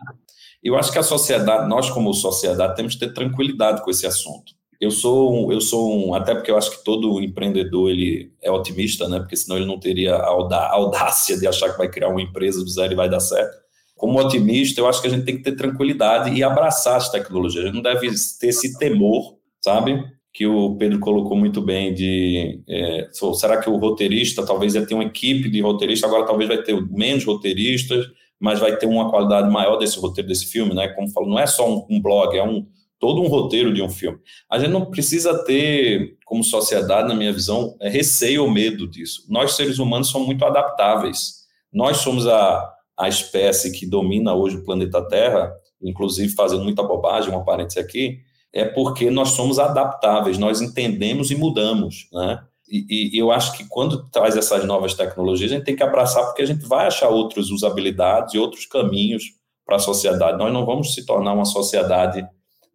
[0.64, 4.54] Eu acho que a sociedade, nós como sociedade, temos que ter tranquilidade com esse assunto.
[4.80, 9.08] Eu sou, eu sou um, até porque eu acho que todo empreendedor ele é otimista,
[9.08, 9.20] né?
[9.20, 12.70] Porque senão ele não teria a audácia de achar que vai criar uma empresa do
[12.70, 13.58] zero e vai dar certo.
[13.96, 17.64] Como otimista, eu acho que a gente tem que ter tranquilidade e abraçar as tecnologias.
[17.64, 18.10] A gente não deve
[18.40, 20.04] ter esse temor, sabe?
[20.36, 24.94] que o Pedro colocou muito bem de é, será que o roteirista talvez ia ter
[24.94, 28.06] uma equipe de roteiristas agora talvez vai ter menos roteiristas
[28.38, 31.48] mas vai ter uma qualidade maior desse roteiro desse filme né como falo não é
[31.48, 32.68] só um, um, blog é um
[33.00, 34.20] todo um roteiro de um filme
[34.50, 39.26] a gente não precisa ter como sociedade na minha visão é, receio ou medo disso
[39.30, 44.64] nós seres humanos somos muito adaptáveis nós somos a a espécie que domina hoje o
[44.64, 48.22] planeta Terra inclusive fazendo muita bobagem uma parêntese aqui
[48.56, 52.42] é porque nós somos adaptáveis, nós entendemos e mudamos, né?
[52.68, 56.26] E, e, eu acho que quando traz essas novas tecnologias, a gente tem que abraçar,
[56.26, 59.24] porque a gente vai achar outras usabilidades e outros caminhos
[59.64, 60.40] para a sociedade.
[60.40, 62.26] Nós não vamos se tornar uma sociedade,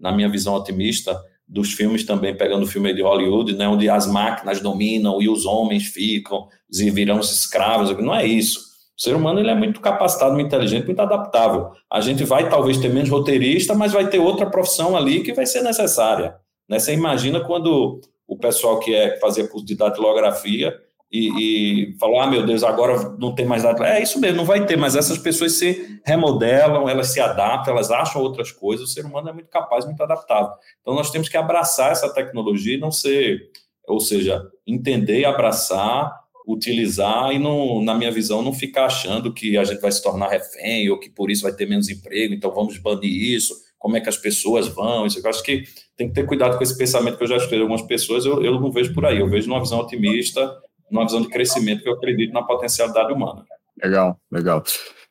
[0.01, 4.07] na minha visão otimista, dos filmes também, pegando o filme de Hollywood, né, onde as
[4.07, 7.91] máquinas dominam e os homens ficam e virão os escravos.
[7.99, 8.71] Não é isso.
[8.97, 11.71] O ser humano ele é muito capacitado, muito inteligente, muito adaptável.
[11.91, 15.45] A gente vai talvez ter menos roteirista, mas vai ter outra profissão ali que vai
[15.45, 16.37] ser necessária.
[16.69, 16.79] Né?
[16.79, 20.73] Você imagina quando o pessoal que é fazia curso de datilografia
[21.11, 24.01] e, e falou: ah, meu Deus, agora não tem mais datilografia.
[24.01, 27.91] É isso mesmo, não vai ter, mas essas pessoas se remodelam, elas se adaptam, elas
[27.91, 28.89] acham outras coisas.
[28.89, 30.53] O ser humano é muito capaz, muito adaptável.
[30.81, 33.51] Então nós temos que abraçar essa tecnologia e não ser,
[33.87, 39.65] ou seja, entender abraçar utilizar e, não, na minha visão, não ficar achando que a
[39.65, 42.79] gente vai se tornar refém ou que por isso vai ter menos emprego, então vamos
[42.79, 45.65] banir isso, como é que as pessoas vão, isso, eu acho que
[45.97, 48.61] tem que ter cuidado com esse pensamento que eu já escrevi algumas pessoas, eu, eu
[48.61, 50.51] não vejo por aí, eu vejo numa visão otimista,
[50.91, 53.45] numa visão de crescimento que eu acredito na potencialidade humana.
[53.83, 54.65] Legal, legal.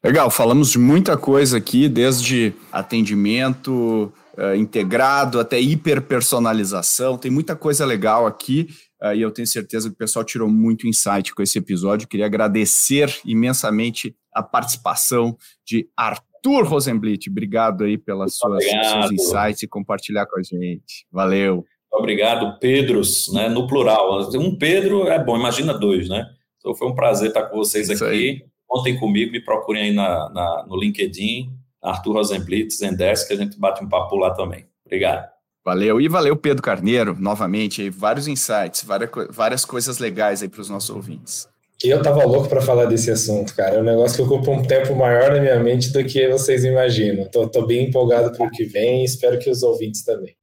[0.03, 7.17] Legal, falamos de muita coisa aqui, desde atendimento, uh, integrado, até hiperpersonalização.
[7.17, 8.69] Tem muita coisa legal aqui
[9.03, 12.07] uh, e eu tenho certeza que o pessoal tirou muito insight com esse episódio.
[12.07, 17.29] Queria agradecer imensamente a participação de Arthur Rosenblit.
[17.29, 21.05] Obrigado aí pelas suas, seus insights e compartilhar com a gente.
[21.11, 21.65] Valeu.
[21.91, 24.21] Obrigado, Pedros, né, no plural.
[24.35, 26.25] Um Pedro é bom, imagina dois, né?
[26.57, 28.15] Então foi um prazer estar com vocês Isso aqui.
[28.15, 28.45] Aí.
[28.67, 33.57] Contem comigo, me procurem aí na, na no LinkedIn, Arthur Rosenblitz, Zendesk, que a gente
[33.57, 34.65] bate um papo lá também.
[34.85, 35.27] Obrigado.
[35.65, 35.99] Valeu.
[35.99, 40.69] E valeu, Pedro Carneiro, novamente, aí, vários insights, várias, várias coisas legais aí para os
[40.69, 41.47] nossos ouvintes.
[41.83, 43.75] Eu tava louco para falar desse assunto, cara.
[43.75, 47.25] É um negócio que ocupa um tempo maior na minha mente do que vocês imaginam.
[47.25, 50.35] Tô, tô bem empolgado para o que vem e espero que os ouvintes também.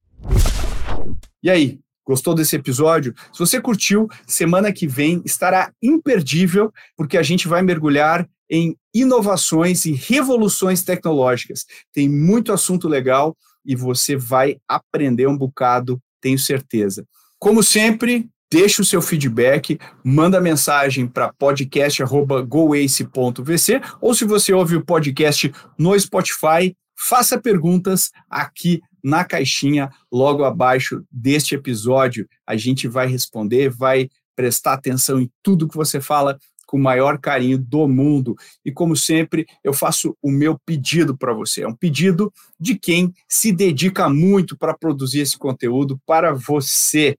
[1.43, 3.13] E aí, Gostou desse episódio?
[3.33, 9.83] Se você curtiu, semana que vem estará imperdível, porque a gente vai mergulhar em inovações
[9.83, 11.65] e revoluções tecnológicas.
[11.93, 13.35] Tem muito assunto legal
[13.65, 17.05] e você vai aprender um bocado, tenho certeza.
[17.37, 24.85] Como sempre, deixe o seu feedback, manda mensagem para podcast@goace.vc ou se você ouve o
[24.85, 32.27] podcast no Spotify, faça perguntas aqui na caixinha logo abaixo deste episódio.
[32.45, 37.17] A gente vai responder, vai prestar atenção em tudo que você fala com o maior
[37.17, 38.35] carinho do mundo.
[38.65, 41.61] E como sempre, eu faço o meu pedido para você.
[41.61, 47.17] É um pedido de quem se dedica muito para produzir esse conteúdo para você.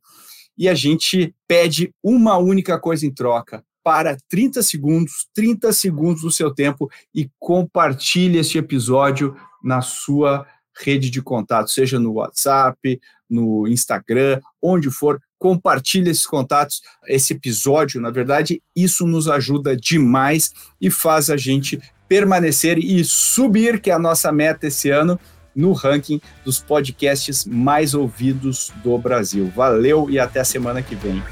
[0.59, 3.65] E a gente pede uma única coisa em troca.
[3.83, 10.47] Para 30 segundos, 30 segundos do seu tempo e compartilhe este episódio na sua
[10.83, 18.01] rede de contato, seja no WhatsApp, no Instagram, onde for, compartilhe esses contatos, esse episódio,
[18.01, 23.95] na verdade, isso nos ajuda demais e faz a gente permanecer e subir, que é
[23.95, 25.19] a nossa meta esse ano,
[25.55, 29.53] no ranking dos podcasts mais ouvidos do Brasil.
[29.55, 31.23] Valeu e até a semana que vem.